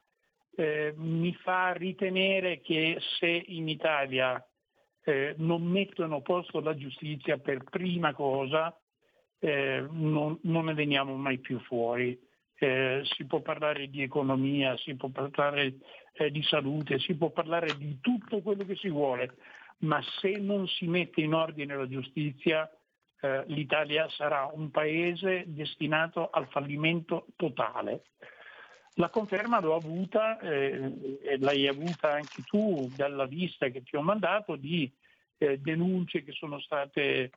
[0.56, 4.44] eh, mi fa ritenere che se in Italia
[5.04, 8.76] eh, non mettono posto la giustizia per prima cosa,
[9.38, 12.18] eh, non, non ne veniamo mai più fuori.
[12.60, 15.76] Eh, si può parlare di economia, si può parlare
[16.12, 19.36] eh, di salute, si può parlare di tutto quello che si vuole,
[19.78, 22.68] ma se non si mette in ordine la giustizia,
[23.20, 28.02] eh, l'Italia sarà un paese destinato al fallimento totale.
[28.94, 34.02] La conferma l'ho avuta, eh, e l'hai avuta anche tu dalla lista che ti ho
[34.02, 34.92] mandato di
[35.38, 37.30] eh, denunce che sono state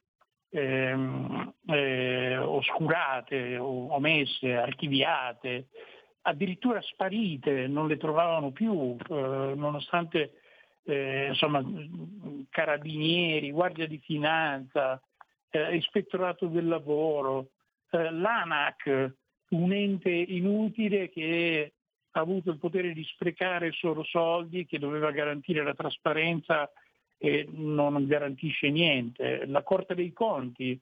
[0.51, 5.67] ehm, eh, oscurate, omesse, archiviate,
[6.23, 10.33] addirittura sparite, non le trovavano più, eh, nonostante
[10.83, 11.63] eh, insomma,
[12.49, 15.01] carabinieri, guardia di finanza,
[15.49, 17.51] eh, ispettorato del lavoro,
[17.91, 19.15] eh, l'ANAC,
[19.49, 21.73] un ente inutile che
[22.11, 26.69] ha avuto il potere di sprecare solo soldi, che doveva garantire la trasparenza
[27.23, 29.45] e non garantisce niente.
[29.45, 30.79] La Corte dei Conti,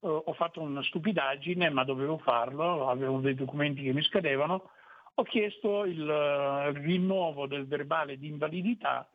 [0.00, 4.70] eh, ho fatto una stupidaggine, ma dovevo farlo, avevo dei documenti che mi scadevano,
[5.14, 9.08] ho chiesto il eh, rinnovo del verbale di invalidità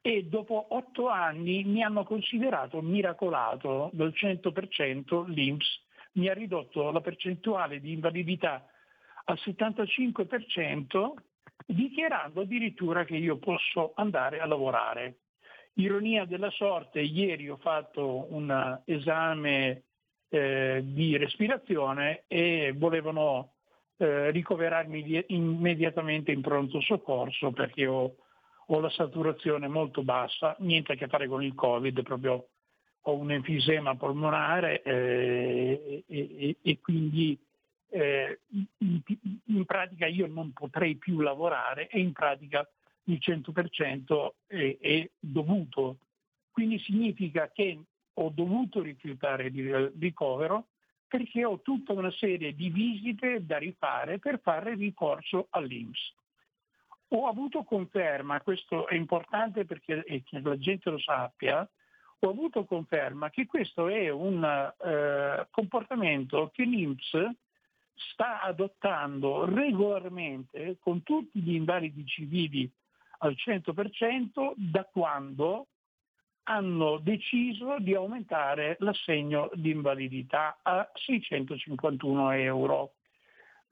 [0.00, 5.82] e dopo otto anni mi hanno considerato miracolato del 100%, l'INPS
[6.12, 8.66] mi ha ridotto la percentuale di invalidità
[9.24, 11.12] al 75%,
[11.66, 15.18] dichiarando addirittura che io posso andare a lavorare.
[15.74, 19.82] Ironia della sorte, ieri ho fatto un esame
[20.28, 23.54] eh, di respirazione e volevano
[23.96, 28.16] eh, ricoverarmi di- immediatamente in pronto soccorso perché ho,
[28.66, 32.48] ho la saturazione molto bassa, niente a che fare con il Covid, proprio
[33.06, 37.38] ho un enfisema polmonare eh, e, e- e quindi
[37.94, 38.40] eh,
[38.78, 42.68] in, pratica io non potrei più lavorare e in pratica
[43.04, 45.98] il 100% è, è dovuto.
[46.50, 47.78] Quindi significa che
[48.14, 50.66] ho dovuto rifiutare il ricovero
[51.06, 56.14] perché ho tutta una serie di visite da rifare per fare ricorso all'INPS.
[57.08, 61.68] Ho avuto conferma, questo è importante perché e che la gente lo sappia,
[62.18, 67.42] ho avuto conferma che questo è un eh, comportamento che l'INPS
[67.94, 72.70] sta adottando regolarmente con tutti gli invalidi civili
[73.18, 75.68] al 100% da quando
[76.44, 82.92] hanno deciso di aumentare l'assegno di invalidità a 651 euro.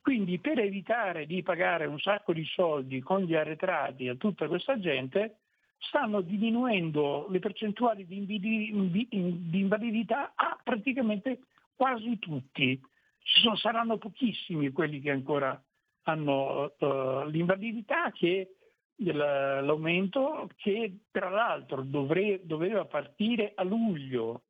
[0.00, 4.78] Quindi per evitare di pagare un sacco di soldi con gli arretrati a tutta questa
[4.78, 5.36] gente,
[5.78, 11.40] stanno diminuendo le percentuali di invalidità a praticamente
[11.76, 12.80] quasi tutti.
[13.22, 15.60] Ci sono- saranno pochissimi quelli che ancora
[16.04, 18.56] hanno eh, l'invalidità che
[18.96, 24.42] l'aumento che tra l'altro dovre- doveva partire a luglio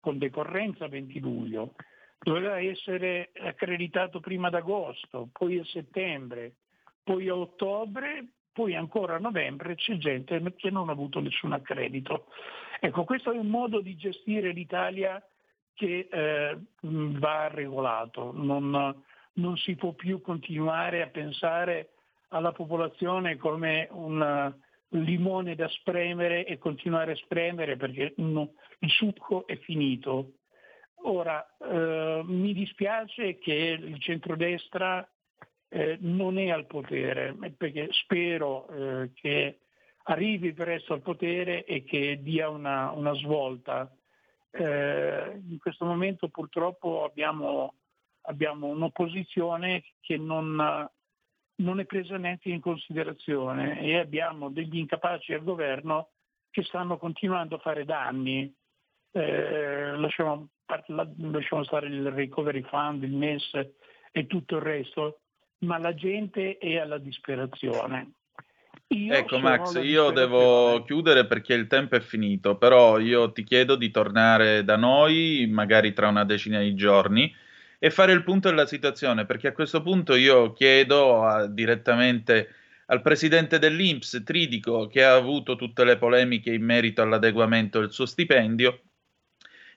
[0.00, 1.74] con decorrenza 20 luglio,
[2.18, 6.54] doveva essere accreditato prima d'agosto, poi a settembre,
[7.02, 12.26] poi a ottobre, poi ancora a novembre c'è gente che non ha avuto nessun accredito.
[12.80, 15.22] Ecco, questo è un modo di gestire l'Italia
[15.74, 19.02] che eh, va regolato, non,
[19.34, 21.90] non si può più continuare a pensare
[22.28, 24.52] alla popolazione come un
[24.90, 30.32] limone da spremere e continuare a spremere perché no- il succo è finito.
[31.02, 35.08] Ora, eh, mi dispiace che il centrodestra
[35.68, 39.60] eh, non è al potere, perché spero eh, che
[40.04, 43.90] arrivi presto al potere e che dia una, una svolta.
[44.52, 47.74] Eh, in questo momento purtroppo abbiamo
[48.22, 50.56] abbiamo un'opposizione che non,
[51.56, 56.10] non è presa neanche in considerazione e abbiamo degli incapaci al governo
[56.50, 58.52] che stanno continuando a fare danni.
[59.12, 60.48] Eh, lasciamo,
[61.16, 63.50] lasciamo stare il recovery fund, il MES
[64.12, 65.20] e tutto il resto,
[65.58, 68.12] ma la gente è alla disperazione.
[68.92, 73.76] Io Ecco Max, io devo chiudere perché il tempo è finito, però io ti chiedo
[73.76, 77.32] di tornare da noi, magari tra una decina di giorni,
[77.78, 82.48] e fare il punto della situazione, perché a questo punto io chiedo a- direttamente
[82.86, 88.06] al presidente dell'Inps, Tridico, che ha avuto tutte le polemiche in merito all'adeguamento del suo
[88.06, 88.80] stipendio,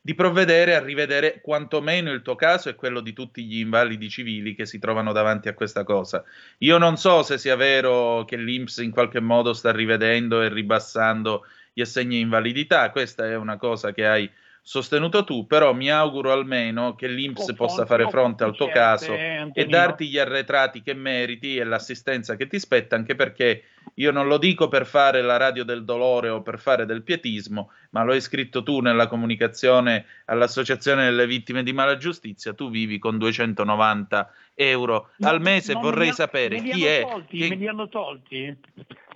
[0.06, 4.54] di provvedere a rivedere quantomeno il tuo caso e quello di tutti gli invalidi civili
[4.54, 6.26] che si trovano davanti a questa cosa.
[6.58, 11.46] Io non so se sia vero che l'Inps in qualche modo sta rivedendo e ribassando
[11.72, 14.30] gli assegni di invalidità, questa è una cosa che hai
[14.66, 18.70] sostenuto tu, però mi auguro almeno che l'Inps Ho possa fare ho fronte al tuo
[18.70, 19.70] caso e Antonino.
[19.70, 23.64] darti gli arretrati che meriti e l'assistenza che ti spetta, anche perché
[23.96, 27.72] io non lo dico per fare la radio del dolore o per fare del pietismo,
[27.90, 33.00] ma lo hai scritto tu nella comunicazione all'Associazione delle Vittime di Mala Giustizia, tu vivi
[33.00, 37.02] con 290 euro No, al mese, no, vorrei ha- sapere chi è...
[37.02, 38.46] Tolti, che- Me li hanno tolti.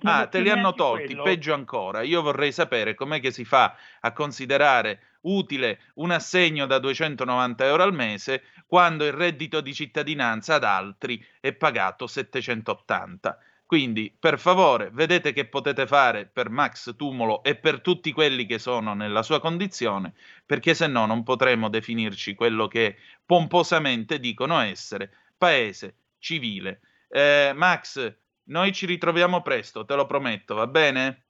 [0.00, 1.22] Non Ah, te li hanno tolti, quello.
[1.22, 2.02] peggio ancora.
[2.02, 7.82] Io vorrei sapere com'è che si fa a considerare utile un assegno da 290 euro
[7.82, 13.38] al mese quando il reddito di cittadinanza ad altri è pagato 780.
[13.68, 18.58] Quindi, per favore, vedete che potete fare per Max Tumolo e per tutti quelli che
[18.58, 20.14] sono nella sua condizione,
[20.46, 22.96] perché se no non potremo definirci quello che
[23.26, 26.80] pomposamente dicono essere paese civile.
[27.10, 28.14] Eh, Max,
[28.44, 31.24] noi ci ritroviamo presto, te lo prometto, va bene?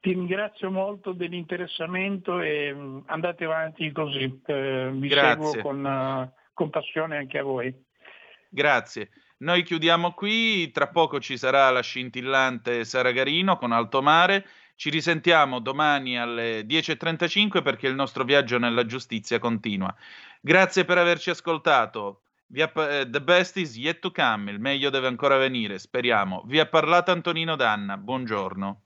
[0.00, 4.40] Ti ringrazio molto dell'interessamento e mm, andate avanti così.
[4.46, 5.46] Eh, vi Grazie.
[5.46, 7.74] seguo con, eh, con passione anche a voi.
[8.48, 9.10] Grazie.
[9.38, 14.46] Noi chiudiamo qui, tra poco ci sarà la scintillante Sara Garino con Alto Mare.
[14.76, 19.94] Ci risentiamo domani alle 10.35 perché il nostro viaggio nella giustizia continua.
[20.40, 22.22] Grazie per averci ascoltato.
[22.54, 26.42] Eh, the best is yet to come, il meglio deve ancora venire, speriamo.
[26.46, 28.85] Vi ha parlato Antonino Danna, buongiorno.